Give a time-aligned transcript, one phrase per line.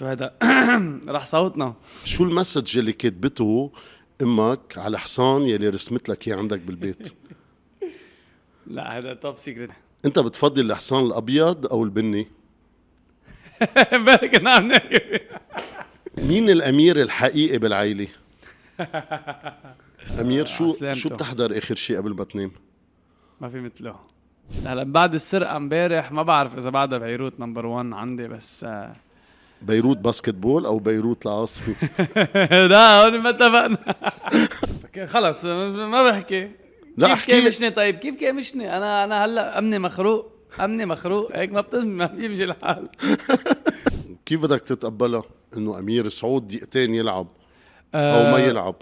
[0.00, 0.34] شو هذا؟
[1.16, 1.74] رح صوتنا.
[2.04, 3.72] شو ال message اللي كتبته
[4.22, 7.14] أمك على حصان يلي رسمت لك إياه عندك بالبيت؟
[8.66, 9.70] لا هذا top secret
[10.04, 12.28] أنت بتفضل الحصان الأبيض أو البني؟
[13.94, 14.72] امبارح كنا عم
[16.18, 18.08] مين الأمير الحقيقي بالعائلة؟
[20.20, 20.92] أمير شو.
[20.92, 22.52] شو بتحضر آخر شيء قبل ما تنام؟
[23.40, 23.96] ما في مثله.
[24.66, 28.96] هلا بعد السرقة امبارح ما بعرف إذا بعدها بيروت number 1 عندي بس آه،
[29.62, 31.74] بيروت باسكت بول أو بيروت العاصفه
[32.66, 33.78] لا هون ما اتفقنا.
[35.12, 36.50] خلص ما بحكي.
[36.96, 37.42] لا، كيف احكي.
[37.42, 41.36] كامشني؟ طيب كيف كامشني؟ أنا أنا هلأ أمني مخروق أمني مخروق.
[41.36, 42.88] هيك ما بتم ما بيمشي الحال.
[44.26, 45.22] كيف بدك تتقبلها؟
[45.56, 47.26] إنه أمير سعود دقيقتين يلعب
[47.94, 48.74] أو ما آه، يلعب؟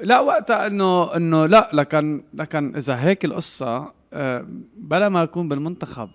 [0.00, 4.46] لا وقتها إنه إنه لا لكن لكن إذا هيك القصة آه،
[4.76, 6.08] بلا ما أكون بالمنتخب.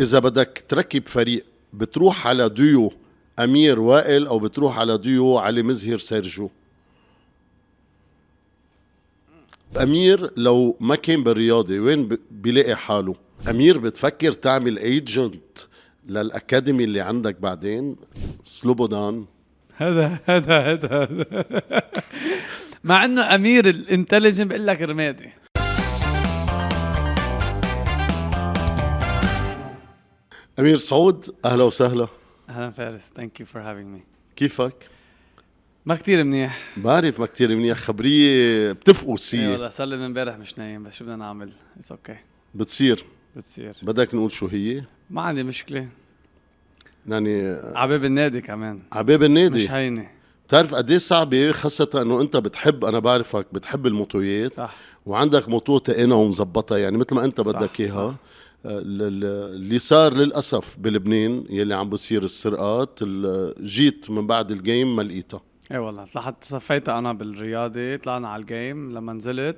[0.00, 2.92] إذا بدك تركب فريق بتروح على ديو.
[3.38, 6.48] أمير وائل أو بتروح على ديو علي مزهر سيرجو.
[9.82, 13.14] أمير لو ما كان بالرياضة وين بيلاقي حاله؟
[13.50, 15.58] أمير بتفكر تعمل agent
[16.08, 17.96] لل academy اللي عندك بعدين
[18.44, 19.24] سلوبودان.
[19.76, 21.08] هذا هذا هذا.
[22.84, 25.30] مع إنه أمير ال intelligent بيقول لك رمادي.
[30.58, 32.08] أمير سعود أهلا وسهلا.
[32.48, 33.12] أهلا فارس.
[33.16, 34.02] thank you for having me
[34.36, 34.88] كيفك؟
[35.86, 36.74] ما كتير منيح.
[36.76, 37.78] بعرف ما كتير منيح.
[37.78, 41.52] خبرية بتفقوا اي سي والله صار لي من امبارح مش نايم بس شو بدنا نعمل؟
[41.78, 42.16] it's okay
[42.54, 43.04] بتصير.
[43.36, 43.76] بتصير.
[43.82, 45.88] بدك نقول شو هي؟ ما عندي مشكلة.
[47.08, 48.82] يعني عباب النادي كمان.
[48.92, 50.10] عباب النادي؟ مش هينه
[50.48, 54.52] بتعرف قد إيه صعبة؟ خاصة إنه أنت بتحب أنا بعرفك بتحب الموتويات.
[54.52, 54.76] صح.
[55.06, 58.16] وعندك موتو تقينا ومظبطة يعني مثل ما أنت بدك إياها.
[58.66, 65.02] اللي صار للأسف بلبنان يلي عم بصير السرقات ال- جيت من بعد ال game ما
[65.02, 65.40] لقيتها
[65.72, 69.56] اي والله طلعت صفيت أنا بالرياضي طلعنا على الجيم لما نزلت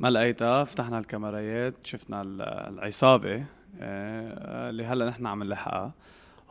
[0.00, 3.44] ما لقيتها فتحنا الكاميرايات شفنا ال- العصابة
[3.80, 5.92] آه، اللي هلأ نحن عم نلحقها.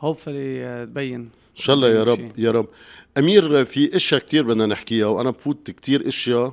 [0.00, 1.28] hopefully تبين إن
[1.62, 2.30] شاء الله يا رب.
[2.38, 2.66] يا رب.
[3.18, 6.52] أمير في إشياء كتير بدنا نحكيها وأنا بفوت كتير إشياء.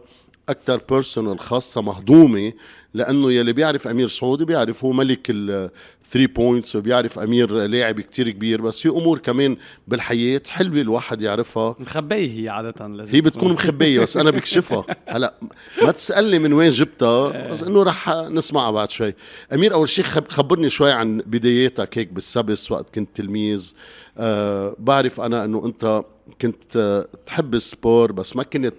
[0.49, 2.53] أكثر personal خاصة مهضومة
[2.93, 8.29] لأنه يلي بيعرف أمير سعودي بيعرف هو ملك ال three points وبيعرف أمير لاعب كتير
[8.29, 11.75] كبير بس في أمور كمان بالحياة حلوة الواحد يعرفها.
[11.79, 14.85] مخبية هي عادة لازم هي بتكون مخبية بس أنا بكشفها.
[15.07, 15.33] هلا
[15.81, 19.13] ما تسألني من وين جبتها بس إنه رح نسمعها بعد شوي.
[19.53, 23.73] أمير أول شيء خب- خبرني شوي عن بداياتك هيك بال sport وقت كنت تلميذ.
[24.17, 26.03] أه بعرف أنا إنه أنت
[26.41, 28.75] كنت آه، تحب ال sport بس ما كنت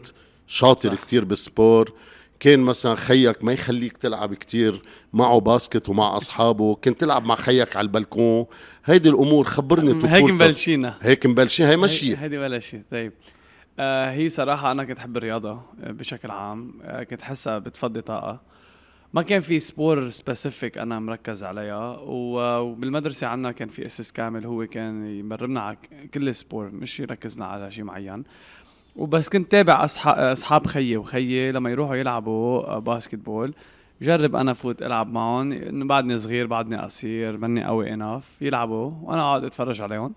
[0.47, 1.03] شاطر صح.
[1.03, 1.93] كتير بال sport
[2.41, 4.83] كان مثلا خيك ما يخليك تلعب كتير
[5.13, 8.47] معه basket ومع أصحابه كنت تلعب مع خيك على البلكون.
[8.85, 10.25] هيدي الأمور خبرني هيك طفولتك.
[10.35, 10.99] مبلشينا.
[11.03, 12.17] هيك مبلشين هي مشي.
[12.17, 12.83] هيدي ولا شيء.
[12.91, 13.13] طيب.
[13.79, 16.75] آه هي صراحة أنا كنت أحب الرياضة آه، بشكل عام.
[16.83, 18.41] آه كنت حاسها بتفضي طاقة.
[19.15, 21.97] ما كان في sport specific أنا مركز عليها.
[22.01, 25.77] وبالمدرسة عنا كان في أستاذ كامل هو كان يبرمنا على
[26.15, 28.25] كل ال sport مش يركزنا على شيء معين.
[28.97, 33.55] وبس كنت تابع أصحاب أصحاب خيي وخيي لما يروحوا يلعبوا آه، basketball
[34.03, 35.53] جرب أنا فوت ألعب معهم.
[35.53, 40.15] إنه بعدني صغير بعدني قصير مني قوي enough يلعبوا وأنا أقعد أتفرج عليهم.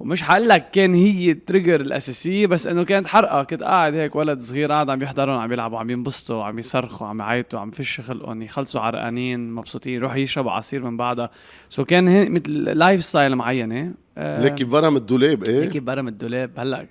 [0.00, 3.42] ومش حقول لك كان هي ال trigger الأساسية بس إنه كانت حرقة.
[3.42, 7.20] كنت قاعد هيك ولد صغير قاعد عم يحضرهم عم يلعبوا عم ينبسطوا عم يصرخوا عم
[7.20, 11.30] يعيطوا عم يفش خلقهم يخلصوا عرقانين مبسوطين يروحوا يشربوا عصير من بعدها
[11.70, 13.92] so كان مثل lifestyle معينة.
[14.18, 16.50] آه، ليك برم الدولاب إيه؟ هيك برم الدولاب.
[16.56, 16.86] هلأ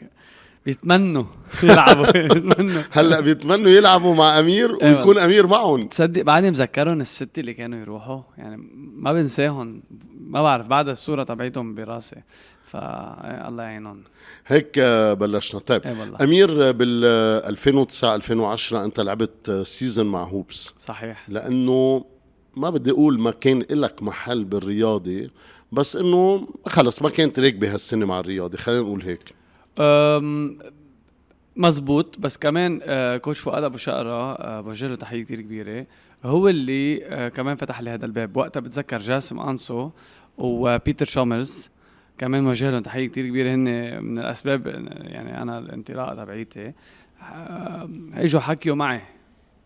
[0.66, 1.24] بيتمنوا
[1.64, 5.88] يلعبوا بيتمنوا هلأ بيتمنوا يلعبوا مع أمير إيه ويكون أمير معهم.
[5.88, 8.58] تصدق بعدني مذكرهم الست اللي كانوا يروحوا يعني
[8.96, 9.84] ما بنساهم
[10.20, 12.16] ما بعرف بعد الصورة تبعيتهم براسي.
[12.72, 14.04] فا الله يعينهم.
[14.48, 14.80] هيك
[15.20, 15.62] بلشنا.
[15.62, 16.18] طيب إيه والله.
[16.24, 17.06] أمير بال
[17.50, 20.74] 2009 2010 أنت لعبت season مع Hoops.
[20.80, 21.30] صحيح.
[21.30, 22.06] لأنه
[22.58, 25.30] ما بدي أقول ما كان لك محل بالرياضة
[25.72, 28.58] بس إنه خلص ما كانت راكبه هالسنه مع الرياضة.
[28.58, 29.34] خلينا نقول هيك.
[31.56, 32.20] مزبوط.
[32.20, 35.86] بس كمان آه، كوتش فؤاد أبو شقرة آه، بوجه له تحية كثير كبيرة
[36.26, 38.38] هو اللي آه، كمان فتح لي هذا الباب.
[38.38, 39.90] وقتها بتذكر جاسم أنسو
[40.38, 41.70] وبيتر شومرز.
[42.18, 44.68] كمان وجه لهم تحية كثير كبيرة هن من الأسباب
[45.02, 46.74] يعني أنا الانطلاقة تبعيتي.
[48.14, 49.02] إجوا حكيوا معي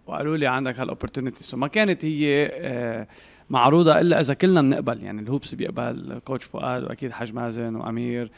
[0.07, 3.07] وقالوا لي عندك هال opportunity so ما كانت هي
[3.50, 5.03] معروضة إلا إذا كلنا بنقبل.
[5.03, 8.31] يعني ال Hoops بيقبل coach فؤاد وأكيد حاج مازن وأمير.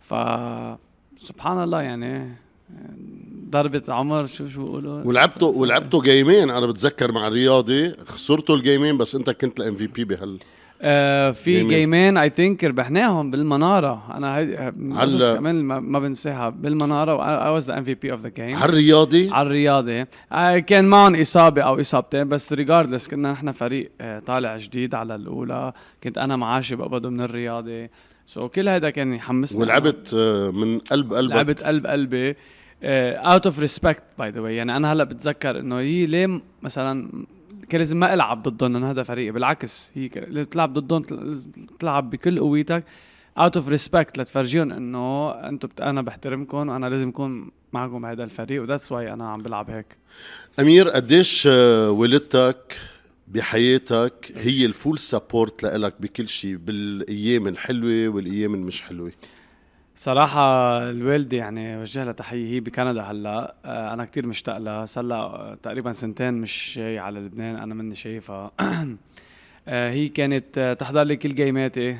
[0.00, 0.14] ف
[1.22, 2.28] سبحان الله يعني
[3.50, 6.50] ضربة عمر شو شو بيقولوا؟ ولعبتوا ولعبتوا game ين.
[6.50, 10.38] أنا بتذكر مع الرياضي خسرتوا ال game ين بس أنت كنت ال MVP بهال
[10.84, 11.68] آه في game ين.
[11.68, 14.02] game ين I think ربحناهم بالمنارة.
[14.14, 16.48] أنا هيدي على- كمان ما, بنساها.
[16.48, 21.20] بالمنارة I was the MVP of the game على الرياضي؟ على الرياضه آه كان معهم
[21.20, 25.72] إصابة أو إصابتين بس regardless كنا نحن فريق آه طالع جديد على الأولى.
[26.04, 27.88] كنت أنا معاشي بقبضه من الرياضه
[28.34, 31.34] so كل هذا كان يحمسني ولعبت آه، من قلب قلبك.
[31.34, 32.36] لعبت قلب قلبي.
[32.84, 37.24] out of respect by the way يعني أنا هلأ بتذكر إنه هي ليه مثلا
[37.68, 41.42] كان لازم ما إلعب ضدهم لأنه هذا فريقي بالعكس هي اللي تلعب ضدهم تل-
[41.78, 42.84] تلعب بكل قوتك.
[43.38, 45.80] out of respect لتفرجيهم إنه أنتم بت...
[45.80, 49.86] أنا بحترمكم وأنا لازم اكون معكم بهذا الفريق و that's why أنا عم بلعب هيك.
[50.60, 52.76] أمير قديش آه، والدتك
[53.28, 59.12] بحياتك هي ال full support لإلك بكل شيء بالأيام الحلوة والأيام المش حلوة.
[59.96, 60.40] صراحة
[60.90, 63.54] الوالدة يعني وجه لها تحية هي بكندا هلأ.
[63.64, 64.86] آه، أنا كتير مشتاق لها.
[64.86, 68.50] صار لها تقريبا سنتين مش جاي على لبنان أنا مني شايفها.
[69.68, 71.96] آه، هي كانت آه، تحضر لي كل game اتي.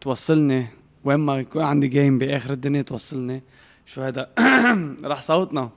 [0.00, 0.66] توصلني.
[1.04, 3.42] وين ما يكون عندي game بآخر الدنيا توصلني.
[3.86, 4.30] شو هذا
[5.04, 5.70] راح صوتنا.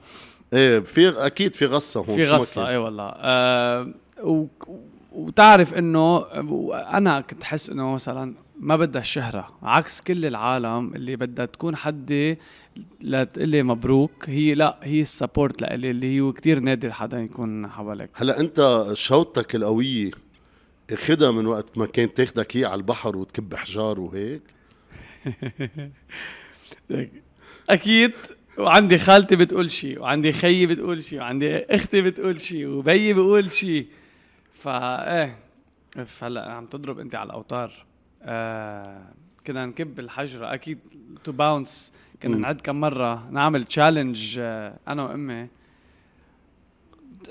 [0.53, 2.65] إيه في أكيد في غصة هون في كان.
[2.65, 3.13] اي والله.
[3.15, 3.93] آه
[4.23, 4.45] و...
[5.11, 6.17] وتعرف إنه
[6.71, 12.37] أنا كنت حس إنه مثلا ما بدها الشهرة عكس كل العالم اللي بدها تكون حدي
[13.01, 18.09] لتقلي مبروك هي لا هي السبورت لإلي اللي هو كتير نادر حدا يكون حواليك.
[18.13, 20.11] هلا أنت شوطتك القوية
[20.91, 24.41] اخدها من وقت ما كانت تاخدك هي على البحر وتكب حجار وهيك؟
[27.69, 28.11] أكيد
[28.57, 33.87] وعندي خالتي بتقول شيء وعندي خيي بتقول شيء وعندي أختي بتقول شيء وبيي بيقول شيء
[34.67, 35.37] فا إيه
[36.21, 37.71] هلا عم تضرب أنت على الأوتار.
[38.21, 39.01] آه
[39.47, 40.79] كنا نكب الحجره أكيد
[41.23, 42.37] two bounce كنا.
[42.37, 45.47] نعد كم مرة نعمل challenge آه أنا وأمي.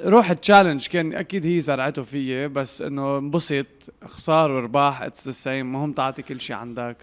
[0.05, 3.67] روح ال challenge كان أكيد هي زرعته فيي بس إنه انبسط.
[4.05, 6.97] خسار ورباح it's the same مهم تعطي كل شيء عندك.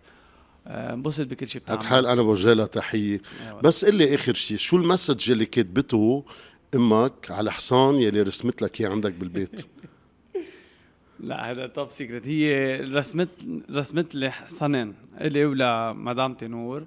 [0.67, 3.21] آه، انبسط بكل شيء بتعمله حال أنا بوجه لها تحية.
[3.63, 6.25] بس قل لي آخر شيء شو ال message اللي كاتبته
[6.75, 9.61] أمك على حصان يلي رسمت لك إياه عندك بالبيت؟
[11.23, 13.29] لا هذا top secret هي رسمت
[13.71, 16.83] رسمت لي حصنين إلي ولمدامتي نور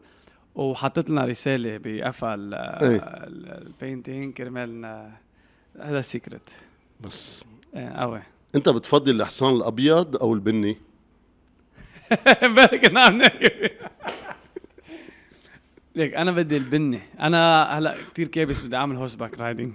[0.55, 2.97] وحطت لنا رسالة بقفا ال- إيه.
[2.97, 5.11] ال- ال painting كرمال آه،
[5.81, 6.51] هذا secret
[7.01, 7.45] بس.
[7.75, 8.23] قوي
[8.55, 10.77] أنت بتفضل الحصان الأبيض أو البني؟
[12.45, 13.23] امبارح كنا عم
[15.97, 17.01] ليك أنا بدي البني.
[17.21, 19.73] أنا هلا كثير حابب بدي أعمل horseback riding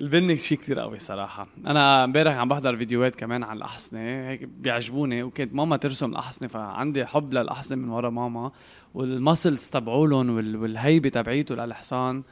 [0.00, 1.48] البني شيء كثير قوي صراحة.
[1.66, 7.06] أنا امبارح عم بحضر فيديوهات كمان عن الأحصنة هيك بيعجبوني وكانت ماما ترسم الأحصنة فعندي
[7.06, 8.52] حب للأحصنة من ورا ماما
[8.94, 12.22] وال muscles تبعولن وال- والهيبة تبعيته للحصان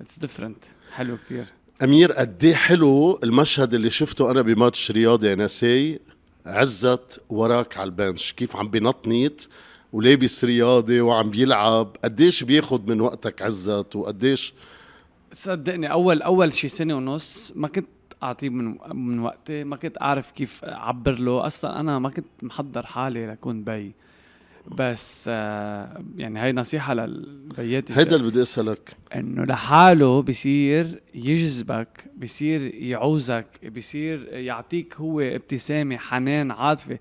[0.00, 0.64] it's different
[0.94, 1.44] حلو كثير
[1.82, 6.00] أمير قد إيه حلو المشهد اللي شفته أنا بماتش رياضي يا ناسي
[6.46, 8.32] عزت وراك على البنش.
[8.32, 9.46] كيف عم بنطنيت
[9.92, 14.54] ولابس رياضي وعم بيلعب؟ قديش بياخد من وقتك عزت؟ وقديش
[15.34, 17.88] صدقني أول أول شي سنة ونص ما كنت
[18.22, 21.46] أعطيه من من وقتي ما كنت أعرف كيف أعبر له.
[21.46, 23.92] أصلا أنا ما كنت محضر حالي لكون بي.
[24.78, 28.96] بس آه يعني هاي نصيحة للبيات هيدا اللي بدي أسألك.
[29.14, 33.46] إنه لحاله بصير يجذبك بصير يعوزك
[33.76, 36.98] بصير يعطيك هو ابتسامة حنان عاطفة.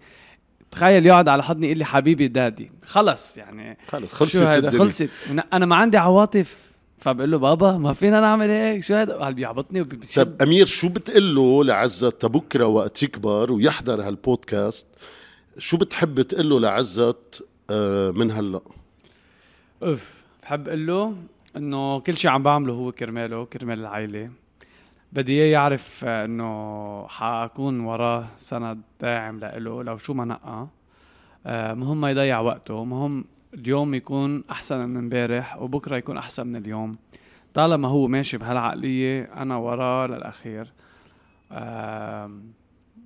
[0.71, 2.71] تخيل يقعد على حضني يقول لي حبيبي دادي.
[2.85, 3.77] خلص يعني.
[3.87, 5.09] خلص خلصت شو خلصت.
[5.53, 6.72] أنا ما عندي عواطف.
[7.03, 10.89] فبقول له بابا ما فينا نعمل هيك شو هذا؟ قال بيعبطني وبيشد طب أمير شو
[10.89, 14.87] بتقول له لعزت تبكره وقت يكبر ويحضر هالبودكاست؟
[15.57, 18.61] شو بتحب تقول له لعزت آه، من هلأ؟
[19.83, 21.15] أوف بحب أقول له
[21.57, 24.29] إنه كل شيء عم بعمله هو كرماله كرمال العائله
[25.13, 30.67] بدي إياه يعرف آه، إنه حأكون وراه سند داعم لإله لو شو ما نقى
[31.45, 36.55] آه، مهم ما يضيع وقته مهم اليوم يكون أحسن من امبارح وبكرة يكون أحسن من
[36.55, 36.95] اليوم.
[37.53, 40.73] طالما هو ماشي بهالعقلية أنا وراه للأخير.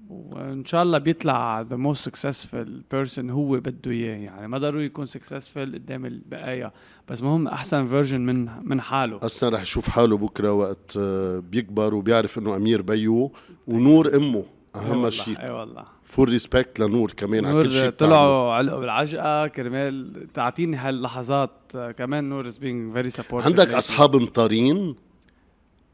[0.09, 4.17] وإن شاء الله بيطلع the most successful person هو بده إياه.
[4.17, 6.71] يعني ما ضروري يكون successful قدام البقايا
[7.09, 9.19] بس مهم أحسن version من من حاله.
[9.21, 13.31] أصلا رح يشوف حاله بكرة وقت آه، بيكبر وبيعرف إنه أمير بيو
[13.67, 14.43] ونور أمه
[14.75, 15.39] أهم شيء.
[15.39, 15.96] إي والله.
[16.07, 17.89] full respect لنور كمان على كل شيء نور.
[17.89, 21.51] طلعوا علقوا بالعجقه كرمال تعطيني هاللحظات
[21.97, 24.95] كمان نور is being very supportive عندك أصحاب مطارين؟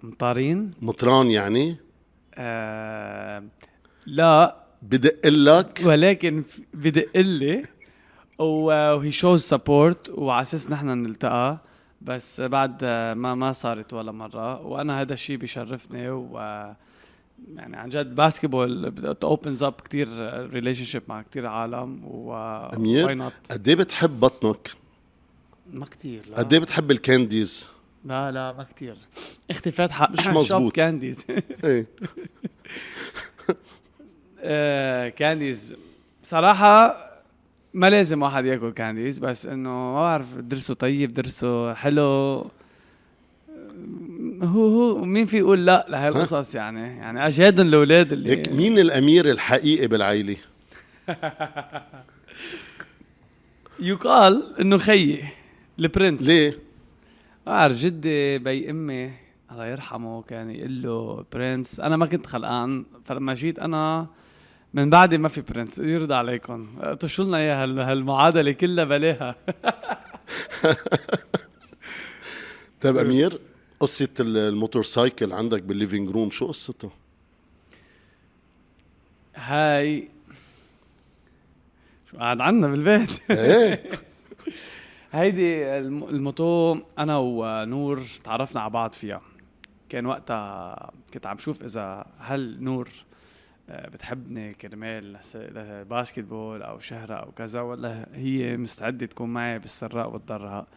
[0.03, 1.77] مطارين؟ مطران يعني؟
[2.35, 3.43] آه
[4.05, 4.63] لا.
[4.81, 6.43] بدق لك؟ ولكن
[6.73, 7.63] بدق لي.
[8.39, 11.57] وهي شوز سبورت وعلى أساس نحن نلتقى.
[12.01, 12.83] بس بعد
[13.15, 14.61] ما ما صارت ولا مرة.
[14.61, 16.39] وأنا هذا الشيء بيشرفني و
[17.55, 20.07] يعني عن جد باسكتبول اوبنز اب كثير
[20.49, 22.33] ريليشن شيب مع كثير عالم و
[22.75, 24.71] أمير قد إيه بتحب بطنك؟
[25.73, 26.37] ما كثير لا.
[26.37, 27.69] قد إيه بتحب الكانديز؟
[28.05, 28.95] لا لا ما كثير
[29.51, 31.25] اختفات حق مش مزبوط كانديز.
[31.63, 31.85] إيه.
[34.39, 35.75] آه، كانديز.
[36.23, 36.97] صراحة
[37.73, 42.45] ما لازم واحد ياكل كانديز بس إنه ما بعرف درسه طيب درسه حلو.
[44.43, 48.79] هو هو مين في يقول لا لهي القصص يعني؟ يعني اجهادهم الاولاد اللي هيك مين
[48.79, 50.37] الأمير الحقيقي بالعيله؟
[53.79, 55.23] يقال إنه خيي
[55.79, 56.21] البرنس.
[56.21, 56.59] ليه؟
[57.45, 59.11] بعرف جدي بي أمي
[59.51, 64.07] الله يرحمه كان يقول له prince أنا ما كنت خلقان فلما جيت أنا
[64.73, 66.67] من بعد ما في prince يرضى عليكم.
[67.05, 69.35] شو لنا إياها؟ هالمعادلة كلها بلاها.
[72.81, 73.39] طيب أمير؟
[73.83, 76.91] قصة ال motorcycle عندك بال living room شو قصتها؟
[79.35, 80.09] هاي.
[82.11, 83.83] شو قاعد عنا بالبيت؟ إيه.
[85.11, 89.21] هيدي الموتو أنا ونور تعرفنا على بعض فيها.
[89.89, 92.89] كان وقتها كنت عم شوف إذا هل نور
[93.69, 95.17] آه، بتحبني كرمال
[95.89, 100.67] باسكتبول أو شهرة أو كذا ولا هي مستعدة تكون معي بالسراء والضراء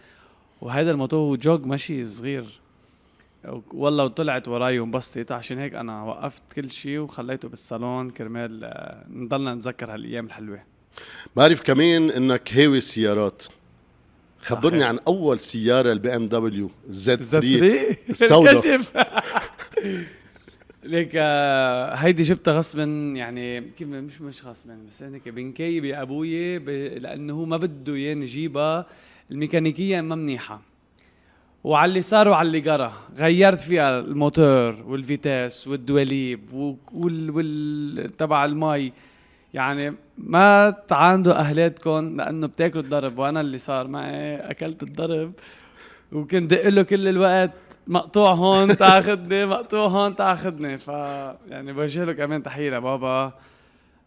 [0.61, 2.66] وهذا الموتو جوج مشي صغير.
[3.73, 5.33] والله وطلعت وراي وانبسطت.
[5.33, 10.63] عشان هيك أنا وقفت كل شيء وخليته بالصالون كرمال آه، نضلنا نتذكر هالأيام الحلوة.
[11.37, 13.43] بعرف كمان إنك هاوي سيارات.
[14.41, 14.85] خبرني.
[14.85, 18.81] عن أول سيارة البي ام دبليو زد 3 السوداء.
[20.85, 22.85] ليك آه، هيدي جبتها غصبا
[23.17, 26.59] يعني كيف مش مش غصبا بس هيك بنكيب يا أبوي
[26.99, 28.87] لأنه هو ما بده إياني نجيبها
[29.31, 30.63] الميكانيكية ما منيحة.
[31.67, 38.17] وعلى اللي صار وعلى اللي جرى غيرت فيها الموتور والفيتاس والدواليب وال, وال...
[38.17, 38.93] تبع المي
[39.55, 45.33] يعني ما تعاندوا أهلاتكم لأنه بتاكلوا الضرب وأنا اللي صار معي أكلت الضرب.
[46.13, 47.53] وكنت دق له كل الوقت
[47.87, 50.89] مقطوع هون تاخذني مقطوع هون تاخذني ف
[51.49, 53.33] يعني بوجه له كمان تحية لبابا.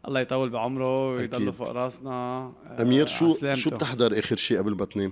[0.07, 2.51] الله يطول بعمره ويضله فوق راسنا.
[2.81, 5.11] أمير شو شو بتحضر آخر شيء قبل ما تنام؟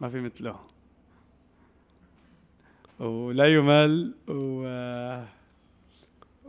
[0.00, 0.77] ما في مثله.
[3.00, 4.62] ولا يمل و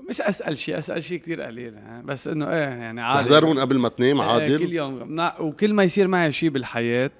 [0.09, 3.29] مش أسأل شيء أسأل شيء كثير قليل بس إنه إيه يعني عادي.
[3.29, 4.59] تحضرهم قبل ما تنام إيه، عادي.
[4.59, 5.19] كل يوم.
[5.39, 7.11] وكل ما يصير معي شيء بالحياة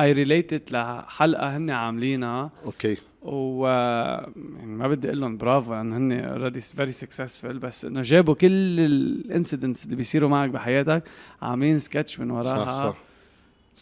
[0.00, 2.50] اي related لحلقة هن عاملينها.
[2.64, 2.96] okay.
[3.22, 8.34] و يعني ما بدي أقول لهم برافو لأنه هن already very successful بس إنه جابوا
[8.34, 11.02] كل ال incidents اللي بيصيروا معك بحياتك
[11.42, 12.64] عاملين سكتش من وراها.
[12.64, 12.96] صح صح.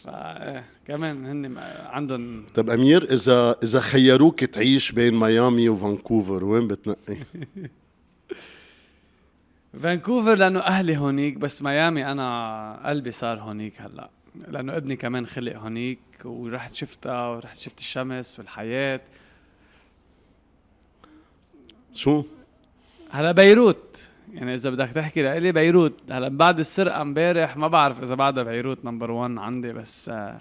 [0.03, 7.17] فكمان هن عندهم طيب أمير إذا إذا خيروك تعيش بين ميامي وفانكوفر وين بتنقي؟
[9.83, 14.09] فانكوفر لأنه أهلي هونيك بس ميامي أنا قلبي صار هونيك هلأ
[14.47, 19.01] لأنه ابني كمان خلق هونيك ورحت شفتها ورحت شفت الشمس والحياة
[21.93, 22.23] شو؟
[23.11, 25.93] هلأ بيروت يعني إذا بدك تحكي لإلي بيروت.
[26.09, 30.37] هلأ بعد السرقة امبارح ما بعرف إذا بعدها بيروت number 1 عندي بس آه.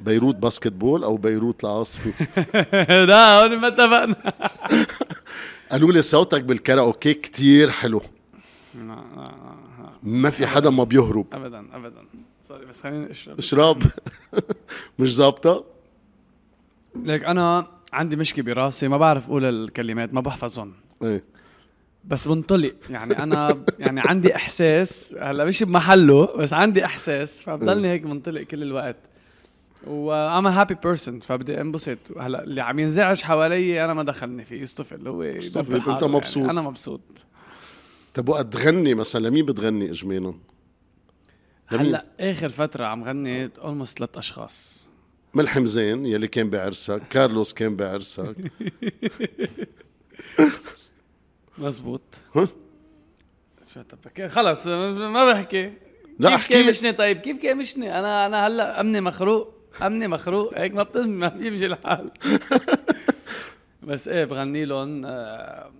[0.00, 2.12] بيروت basketball أو بيروت العاصمه
[3.10, 4.16] لا هون ما اتفقنا.
[5.70, 8.02] قالوا لي صوتك بالكاراوكي كتير حلو.
[10.02, 11.26] ما في حدا ما بيهرب.
[11.32, 12.02] ابدا ابدا.
[12.48, 13.38] sorry بس خليني أشرب.
[13.38, 13.82] اشرب.
[14.98, 15.64] مش ظابطة؟
[17.04, 20.72] ليك أنا عندي مشكلة براسي ما بعرف أقول الكلمات ما بحفظهم.
[21.02, 21.22] إيه.
[22.04, 28.04] بس بنطلق يعني أنا يعني عندي إحساس هلأ مش بمحله بس عندي إحساس فبضلني هيك
[28.04, 28.96] منطلق كل الوقت.
[29.86, 31.98] و I'm happy person فبدي انبسط.
[32.18, 36.50] هلأ اللي عم ينزعج حوالي أنا ما دخلني فيه يصطفل هو يصطفل انت مبسوط يعني
[36.50, 37.00] أنا مبسوط.
[38.14, 40.34] طب وقت تغني مثلا لمين بتغني اجمالا؟
[41.66, 44.88] هلأ آخر فترة عم غني اولموست ثلاث أشخاص.
[45.34, 47.02] ملحم زين يلي كان بعرسك.
[47.10, 48.34] كارلوس كان بعرسك.
[51.60, 52.00] مزبوط.
[52.36, 52.48] ها؟
[53.74, 55.72] شو طب خلص ما بحكي.
[56.18, 60.58] لا كيف كيمشني طيب؟ كيف كيمشني؟ أنا أنا هلأ أمني مخروق أمني مخروق.
[60.58, 62.10] هيك ما بتم ما بيمشي الحال.
[63.82, 65.70] بس إيه بغني لهم آه،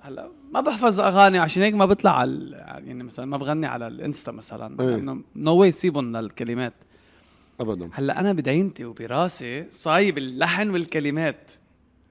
[0.00, 1.38] هلأ ما بحفظ أغاني.
[1.38, 4.94] عشان هيك ما بطلع على يعني مثلا ما بغني على الإنستا مثلا.
[4.94, 6.74] انه no way سيبهم للكلمات.
[7.60, 7.90] ابدا.
[7.92, 11.50] هلأ أنا بدعينتي وبراسي صايب اللحن والكلمات.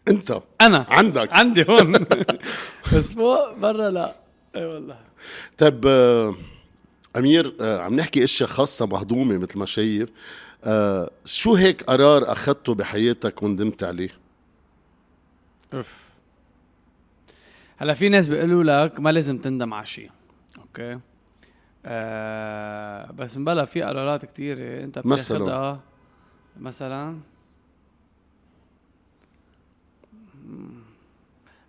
[0.08, 0.42] انت.
[0.62, 0.86] أنا.
[0.90, 1.30] عندك.
[1.34, 1.92] عندي هون.
[2.94, 4.16] بس فوق برا لا.
[4.56, 4.98] إي والله.
[5.58, 6.36] طيب آه،
[7.18, 10.10] أمير آه، عم نحكي أشياء خاصة مهضومة مثل ما شايف.
[10.64, 14.10] آه، شو هيك قرار أخذته بحياتك وندمت عليه؟
[15.74, 16.06] أوف.
[17.78, 20.12] هلا في ناس بيقولوا لك ما لازم تندم على شيء
[20.58, 21.00] أوكي؟
[21.86, 25.80] آه بس مبلا في قرارات كثيرة أنت مثلاً؟ بتاخدها.
[26.60, 27.18] مثلا؟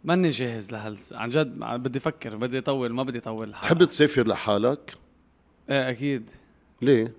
[0.07, 3.67] ماني جاهز لهال عن جد بدي أفكر بدي اطول ما بدي اطول الحلقة.
[3.67, 4.95] تحب تسافر لحالك؟
[5.71, 6.31] إيه أكيد.
[6.83, 7.13] ليه؟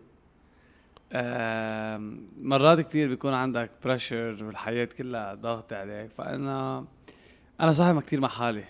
[1.14, 6.86] آم، مرات كتير بيكون عندك pressure والحياة كلها ضغط عليك فأنا
[7.62, 8.64] أنا صاحب كتير مع حالي.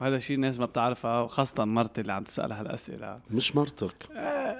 [0.00, 3.20] وهذا شيء الناس ما بتعرفها وخاصة مرتي اللي عم تسأل هالأسئلة.
[3.30, 4.06] مش مرتك.
[4.16, 4.56] آه،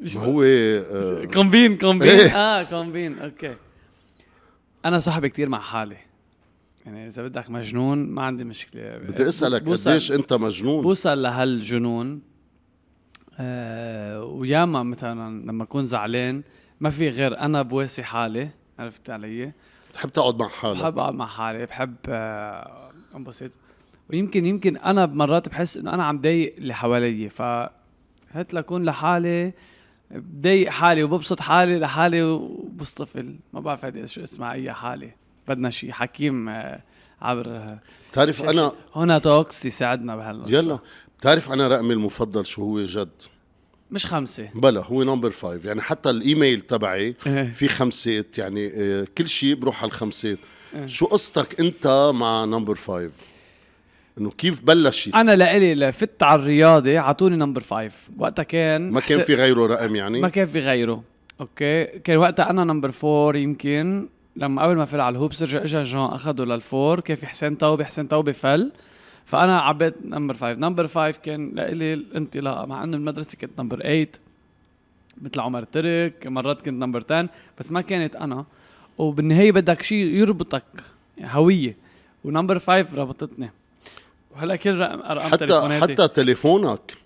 [0.00, 2.08] مش ما هو آه، كومبين كومبين.
[2.08, 2.36] إيه.
[2.36, 3.56] آه combine okay.
[4.84, 5.96] أنا صاحبي كتير مع حالي.
[6.86, 8.98] يعني إذا بدك مجنون ما عندي مشكلة.
[8.98, 12.22] بدي أسألك قديش أنت مجنون؟ بوصل لهالجنون.
[13.38, 16.42] آه وياما مثلا لما أكون زعلان
[16.80, 19.52] ما في غير أنا بواسي حالي عرفت علي؟
[19.90, 23.50] بتحب تقعد مع حالك؟ بحب أقعد مع حالي بحب آه، انبسط
[24.10, 27.42] ويمكن يمكن أنا بمرات بحس إنه أنا عم ضايق اللي حوالي ف
[28.32, 29.52] هات لكون لحالي
[30.10, 35.10] بضايق حالي وببسط حالي لحالي وبصطفل ما بعرف شو اسمها أي حالي.
[35.48, 36.80] بدنا شيء حكيم آه،
[37.22, 37.76] عبر
[38.12, 40.58] بتعرف أنا هنا توكس يساعدنا بهالقصة.
[40.58, 40.78] يلا.
[41.20, 43.22] بتعرف أنا رقمي المفضل شو هو جد؟
[43.90, 44.48] مش خمسة.
[44.54, 45.64] بلا هو number five.
[45.64, 47.52] يعني حتى الإيميل تبعي إيه.
[47.52, 50.38] في خمسات يعني آه، كل شيء بروح على الخمسات
[50.74, 50.86] إيه.
[50.86, 53.12] شو قصتك أنت مع number five؟
[54.18, 58.10] إنه كيف بلشت؟ أنا لإلي لفت على الرياضة عطوني number five.
[58.18, 61.02] وقتها كان ما كان في غيره رقم يعني؟ ما كان في غيره.
[61.40, 61.84] okay.
[61.84, 64.08] كان وقتها أنا number four يمكن.
[64.36, 67.00] لما قبل ما فل على الهوبس رجع اجى جون اخذه لل four.
[67.00, 68.72] كان في حسين توبة؟ حسين توبة فل.
[69.24, 70.58] فأنا عبيت number five.
[70.58, 74.08] number five كان لإلي الانطلاقه مع إنه المدرسة كانت number 8
[75.22, 78.44] مثل عمر ترك مرات كنت number 10 بس ما كانت أنا.
[78.98, 80.64] وبالنهاية بدك شيء يربطك
[81.22, 81.76] هوية.
[82.24, 83.50] و number five ربطتني.
[84.30, 85.92] وهلأ كل رقم ارقام حتى تليفوناتي.
[85.92, 86.96] حتى تليفونك.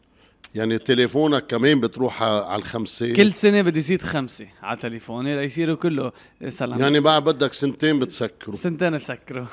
[0.55, 6.13] يعني تليفونك كمان بتروح على الخمسة؟ كل سنة بدي زيد خمسة على تليفوني ليصيروا كله
[6.49, 6.81] سلام.
[6.81, 8.57] يعني بعد بدك سنتين بتسكروا.
[8.57, 9.49] سنتين بسكره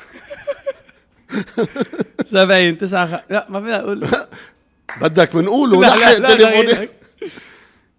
[2.25, 3.21] 70 9 خ...
[3.31, 4.07] لا ما فينا أقول.
[5.01, 6.89] بدك بنقوله لا لا لا تليفوني.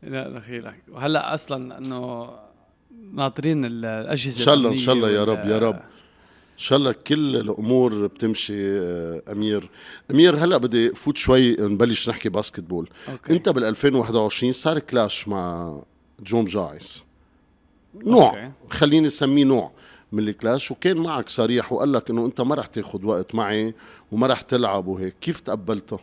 [0.02, 2.30] لا دخيلك وهلأ أصلا إنه
[3.14, 5.80] ناطرين ال- الأجهزة إن شاء الله- الأمنية شاء الله يا رب- يا رب.
[6.62, 9.70] شاء الله كل الأمور بتمشي آه، أمير.
[10.10, 13.32] أمير هلأ بدي فوت شوي نبلش نحكي basketball okay.
[13.32, 15.76] أنت بال 2021 صار clash مع
[16.20, 17.04] جوم جايس
[17.94, 18.30] نوع.
[18.30, 18.50] okay.
[18.70, 19.70] خليني أسميه نوع
[20.12, 20.70] من ال clash.
[20.70, 23.74] وكان معك صريح وقال لك إنه أنت ما رح تاخذ وقت معي
[24.12, 25.14] وما رح تلعب وهيك.
[25.20, 25.98] كيف تقبلته؟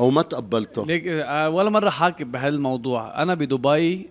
[0.00, 3.22] أو ما تقبلته؟ ليك آه، ولا مرة حاكي بهالموضوع.
[3.22, 4.10] أنا بدبي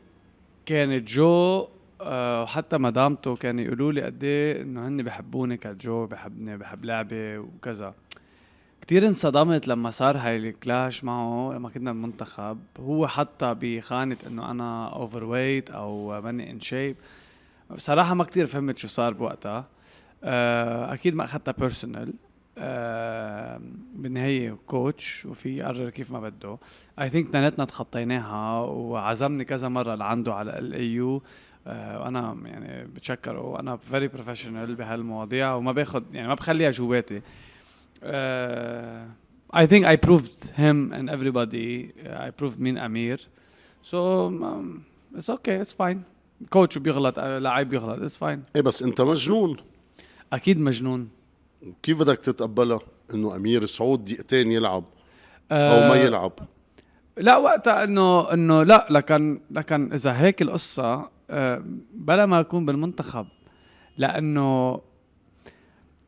[0.66, 1.68] كانت جو
[2.02, 7.94] وحتى مدامته كانوا يقولوا لي قد إيه إنه هن بحبوني كجو بحبني بحب لعبي وكذا.
[8.82, 12.60] كتير انصدمت لما صار هاي ال clash معه لما كنا المنتخب.
[12.80, 16.96] هو حتى بخانة إنه أنا overweight أو ماني in shape
[17.76, 19.66] بصراحة ما كتير فهمت شو صار بوقتها.
[20.24, 22.14] آه، أكيد ما أخذتها personal
[23.96, 26.58] بالنهاية coach وفي يقرر كيف ما بده.
[27.02, 31.22] I think تخطيناها وعزمني كذا مرة لعنده على ال AU
[31.66, 37.22] وأنا يعني بتشكره وأنا very professional بهالمواضيع وما باخذ يعني ما بخليها جواتي.
[39.54, 41.94] I think I proved him and everybody.
[42.06, 43.18] uh, I proved مين
[43.82, 46.04] so um, it's okay it's fine.
[46.50, 48.40] كوتش بيغلط آه، لعيب بيغلط it's fine.
[48.56, 49.58] إيه بس أنت مجنون.
[50.34, 51.10] أكيد مجنون.
[51.84, 52.80] كيف بدك تتقبلها؟
[53.14, 54.84] إنه أمير سعود دقيقتين يلعب
[55.52, 56.32] أو ما آه، يلعب؟
[57.18, 61.10] لا وقتها انه إنه لا لكن لكن إذا هيك القصة آه،
[61.94, 63.26] بلا ما أكون بالمنتخب
[63.98, 64.82] لأنه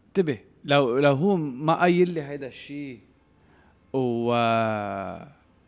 [0.07, 2.99] انتبه لو لو هو ما قايل لي هيدا الشيء
[3.93, 4.33] و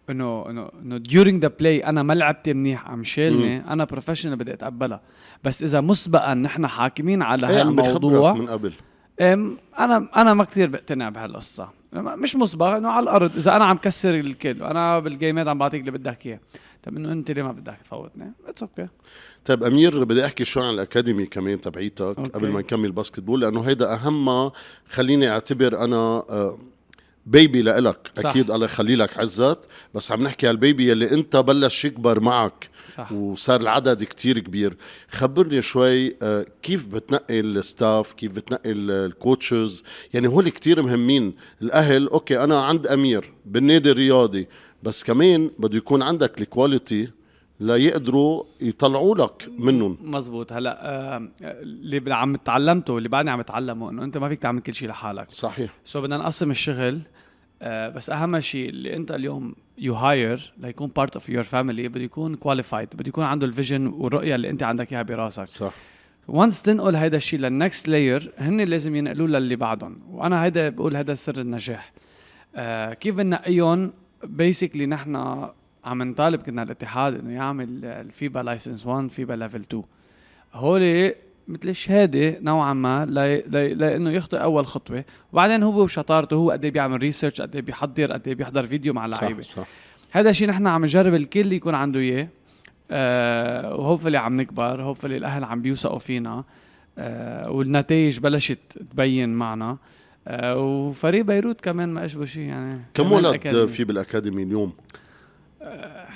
[0.10, 4.54] إنه إنه إنه during the play أنا ما لعبت منيح عم شالني أنا professional بدي
[4.54, 5.02] أتقبلها.
[5.44, 8.74] بس إذا مسبقا نحن حاكمين على إيه هالموضوع من قبل.
[9.22, 11.70] أم، أنا أنا ما كثير بقتنع بهالقصة.
[11.94, 15.92] مش مسبق إنه على الأرض إذا أنا عم كسر الكل وأنا بالجيمات عم بعطيك اللي
[15.92, 16.40] بدك إياه.
[16.84, 18.88] طب إنه أنت ليه ما بدك تفوتني it's okay
[19.46, 22.22] طيب أمير بدي أحكي شوي عن الأكاديمي كمان تبعيتك okay.
[22.30, 24.52] قبل ما نكمل basketball لأنه هيدا أهم ما
[24.90, 26.60] خليني أعتبر أنا آه،
[27.26, 28.12] baby لإلك.
[28.18, 28.26] صح.
[28.30, 29.60] أكيد الله يخلي لك عزت.
[29.94, 32.70] بس عم نحكي على ال baby يلي أنت بلش يكبر معك.
[32.96, 33.12] صح.
[33.12, 34.78] وصار العدد كتير كبير.
[35.12, 40.82] خبرني شوي آه، كيف بتنقي ال staff كيف بتنقي ال- ال coaches يعني هول كتير
[40.82, 41.36] مهمين.
[41.62, 44.48] الأهل okay أنا عند أمير بالنادي الرياضي.
[44.84, 47.10] بس كمان بده يكون عندك ال quality
[47.60, 49.98] ليقدروا يطلعوا لك منهم.
[50.02, 50.54] مزبوط.
[50.54, 54.74] هلا آه اللي عم تعلمته اللي بعدني عم اتعلمه إنه أنت ما فيك تعمل كل
[54.74, 55.32] شيء لحالك.
[55.32, 55.74] صحيح.
[55.86, 57.00] so بدنا نقسم الشغل
[57.62, 62.02] آه بس أهم شيء اللي أنت اليوم you hire ليكون part of your family بده
[62.02, 65.48] يكون qualified بده يكون عنده ال vision والرؤية اللي أنت عندك إياها براسك.
[65.48, 65.74] صح.
[66.28, 70.00] once تنقل هيدا الشيء لل next layer هن لازم ينقلوه للي بعدهم.
[70.10, 71.94] وأنا هيدا بقول هذا سر النجاح.
[72.56, 73.92] آه كيف بنقيهم
[74.24, 75.16] basically نحن
[75.86, 79.84] عم نطالب كنا الاتحاد إنه يعمل الفيبا license 1 فيبا level 2
[80.54, 81.14] هول
[81.48, 85.06] مثل الشهادة نوعا ما لأنه يخطي أول خطوة.
[85.34, 88.94] وبعدين هو وشطارته هو قد إيه بيعمل research قد إيه بيحضر قد إيه بيحضر فيديو
[88.94, 89.68] مع اللعيبه صح صح.
[90.12, 92.28] هذا الشيء نحن عم نجرب الكل يكون عنده إياه.
[92.92, 96.44] آه و hopefully عم نكبر hopefully الأهل عم بيوثقوا فينا.
[96.98, 99.78] آه والنتائج بلشت تبين معنا.
[100.32, 102.82] وفريق بيروت كمان ما اشبه شيء يعني.
[102.94, 104.74] كم ولد في بالأكاديمي اليوم؟
[105.62, 106.08] آه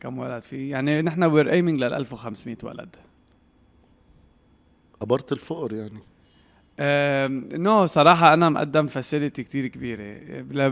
[0.00, 2.96] كم ولد في؟ يعني نحن we're aiming لل 1500 ولد.
[5.00, 6.00] قبرت الفقر يعني.
[7.58, 10.16] no صراحة أنا مقدم facility كتير كبيرة.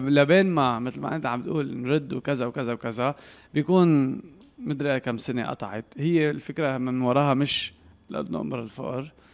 [0.09, 3.15] لبين ما مثل ما أنت عم تقول نرد وكذا وكذا وكذا
[3.55, 4.21] بيكون
[4.59, 5.85] مدري كم سنة قطعت.
[5.97, 7.73] هي الفكرة من وراها مش
[8.11, 9.01] لأنه نقبر الفقر.
[9.01, 9.28] آه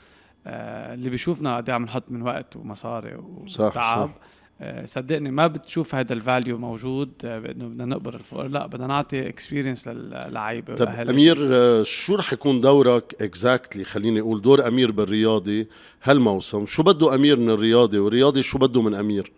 [0.46, 3.74] اللي بيشوفنا قد عم نحط من وقت ومصاري وتعب صح.
[3.74, 4.10] صح.
[4.60, 8.86] آه، صدقني ما بتشوف هذا ال value موجود آه، بأنه بدنا نقبر الفقر لا بدنا
[8.86, 14.90] نعطي experience للعيبة طب أمير آه، شو رح يكون دورك exactly خليني أقول دور أمير
[14.90, 15.66] بالرياضي
[16.02, 16.66] هالموسم.
[16.66, 19.32] شو بده أمير من الرياضي؟ والرياضي شو بده من أمير؟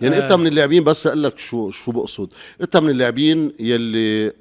[0.00, 2.32] يعني أنت من اللاعبين بس أقول لك شو شو بقصد.
[2.60, 4.32] أنت من اللاعبين يلي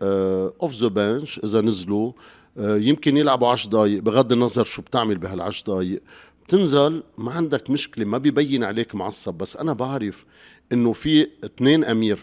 [0.62, 2.11] off the bench إذا نزلوا
[2.57, 6.01] يمكن يلعبوا 10 دقائق بغض النظر شو بتعمل بهال10 دقائق
[6.47, 9.33] بتنزل ما عندك مشكلة ما بيبين عليك معصب.
[9.33, 10.25] بس أنا بعرف
[10.71, 12.19] إنه في اثنين أمير.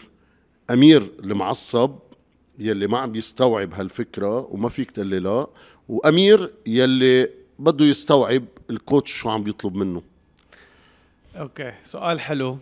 [0.69, 1.95] أمير المعصب
[2.59, 5.47] يلي ما عم يستوعب هالفكرة وما فيك تقول لا
[5.89, 10.01] وأمير يلي بده يستوعب ال coach شو عم بيطلب منه.
[11.35, 12.57] okay سؤال حلو.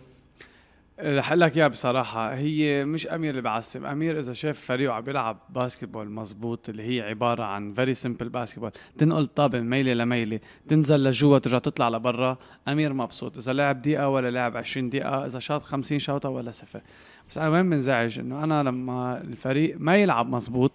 [1.02, 5.02] رح أقول لك إياها بصراحة هي مش أمير اللي بعصب، أمير إذا شاف فريقه عم
[5.02, 10.40] بيلعب basketball مزبوط اللي هي عبارة عن very simple basketball، تنقل طابة من ميلة لميلة،
[10.68, 12.36] تنزل لجوا ترجع تطلع لبرا،
[12.68, 16.80] أمير مبسوط، إذا لعب دقيقة ولا لعب 20 دقيقة، إذا شاط 50 شوطة ولا صفر.
[17.28, 20.72] بس أنا وين بنزعج إنه أنا لما الفريق ما يلعب مزبوط